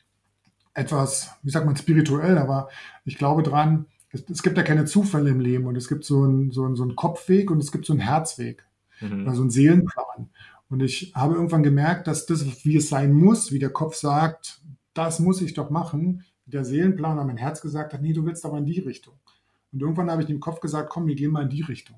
etwas, 0.73 1.31
wie 1.43 1.49
sagt 1.49 1.65
man, 1.65 1.75
spirituell, 1.75 2.37
aber 2.37 2.69
ich 3.03 3.17
glaube 3.17 3.43
dran, 3.43 3.87
es, 4.11 4.23
es, 4.29 4.43
gibt 4.43 4.57
ja 4.57 4.63
keine 4.63 4.85
Zufälle 4.85 5.29
im 5.29 5.39
Leben 5.39 5.67
und 5.67 5.75
es 5.75 5.87
gibt 5.87 6.03
so 6.03 6.23
einen 6.23 6.51
so 6.51 6.73
so 6.75 6.83
einen 6.83 6.95
Kopfweg 6.95 7.51
und 7.51 7.59
es 7.59 7.71
gibt 7.71 7.85
so 7.85 7.93
einen 7.93 8.01
Herzweg, 8.01 8.65
mhm. 9.01 9.27
also 9.27 9.41
einen 9.41 9.51
Seelenplan. 9.51 10.29
Und 10.69 10.81
ich 10.81 11.13
habe 11.15 11.33
irgendwann 11.35 11.63
gemerkt, 11.63 12.07
dass 12.07 12.27
das, 12.27 12.63
wie 12.63 12.77
es 12.77 12.89
sein 12.89 13.11
muss, 13.11 13.51
wie 13.51 13.59
der 13.59 13.71
Kopf 13.71 13.95
sagt, 13.95 14.61
das 14.93 15.19
muss 15.19 15.41
ich 15.41 15.53
doch 15.55 15.69
machen, 15.69 16.23
der 16.45 16.63
Seelenplan 16.63 17.17
an 17.17 17.27
mein 17.27 17.37
Herz 17.37 17.61
gesagt 17.61 17.93
hat, 17.93 18.01
nee, 18.01 18.13
du 18.13 18.25
willst 18.25 18.45
aber 18.45 18.57
in 18.57 18.65
die 18.65 18.79
Richtung. 18.79 19.15
Und 19.71 19.81
irgendwann 19.81 20.09
habe 20.09 20.21
ich 20.21 20.27
dem 20.27 20.39
Kopf 20.39 20.59
gesagt, 20.59 20.89
komm, 20.89 21.07
wir 21.07 21.15
gehen 21.15 21.31
mal 21.31 21.43
in 21.43 21.49
die 21.49 21.61
Richtung. 21.61 21.97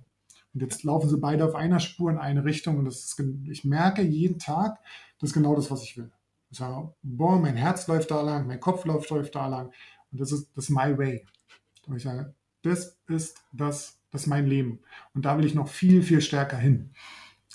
Und 0.54 0.62
jetzt 0.62 0.84
laufen 0.84 1.10
sie 1.10 1.18
beide 1.18 1.46
auf 1.46 1.56
einer 1.56 1.80
Spur 1.80 2.12
in 2.12 2.18
eine 2.18 2.44
Richtung 2.44 2.78
und 2.78 2.86
das 2.86 3.04
ist, 3.06 3.24
ich 3.50 3.64
merke 3.64 4.02
jeden 4.02 4.40
Tag, 4.40 4.80
das 5.20 5.30
ist 5.30 5.34
genau 5.34 5.56
das, 5.56 5.72
was 5.72 5.84
ich 5.84 5.98
will. 5.98 6.12
Ich 6.50 6.58
sage, 6.58 6.94
boah, 7.02 7.40
mein 7.40 7.56
Herz 7.56 7.88
läuft 7.88 8.12
da 8.12 8.22
lang, 8.22 8.48
mein 8.48 8.60
Kopf 8.60 8.84
läuft, 8.84 9.10
läuft 9.10 9.36
da 9.36 9.48
lang 9.48 9.72
und 10.12 10.20
das 10.20 10.34
ist, 10.34 10.50
das 10.56 10.66
ist 10.66 10.70
my 10.70 10.98
way. 10.98 11.26
Und 11.88 11.98
ich 11.98 12.04
sage, 12.04 12.34
das 12.62 12.98
ist 13.08 13.44
das, 13.52 14.00
das 14.12 14.22
ist 14.22 14.28
mein 14.28 14.48
Leben. 14.48 14.80
Und 15.14 15.26
da 15.26 15.38
will 15.38 15.46
ich 15.46 15.56
noch 15.56 15.68
viel, 15.68 16.04
viel 16.04 16.22
stärker 16.22 16.58
hin. 16.58 16.92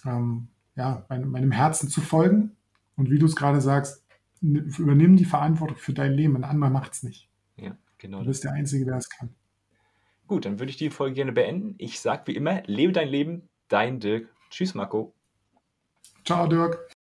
Ähm, 0.05 0.49
ja, 0.75 1.05
meinem, 1.09 1.31
meinem 1.31 1.53
Herzen 1.53 1.89
zu 1.89 2.01
folgen. 2.01 2.57
Und 2.97 3.11
wie 3.11 3.19
du 3.19 3.27
es 3.27 3.37
gerade 3.37 3.61
sagst, 3.61 4.05
übernimm 4.41 5.17
die 5.17 5.25
Verantwortung 5.25 5.77
für 5.77 5.93
dein 5.93 6.13
Leben. 6.13 6.37
Ein 6.37 6.45
anderer 6.45 6.71
macht 6.71 6.93
es 6.93 7.03
nicht. 7.03 7.29
Ja, 7.57 7.77
genau. 7.99 8.21
Du 8.21 8.27
bist 8.27 8.45
der 8.45 8.53
Einzige, 8.53 8.85
der 8.85 8.97
es 8.97 9.09
kann. 9.09 9.35
Gut, 10.27 10.45
dann 10.45 10.59
würde 10.59 10.71
ich 10.71 10.77
die 10.77 10.91
Folge 10.91 11.15
gerne 11.15 11.33
beenden. 11.33 11.75
Ich 11.79 12.01
sage 12.01 12.23
wie 12.27 12.37
immer, 12.37 12.63
lebe 12.67 12.93
dein 12.93 13.09
Leben, 13.09 13.49
dein 13.69 14.01
Dirk. 14.01 14.29
Tschüss, 14.51 14.75
Marco. 14.75 15.15
Ciao, 16.25 16.47
Dirk. 16.49 16.91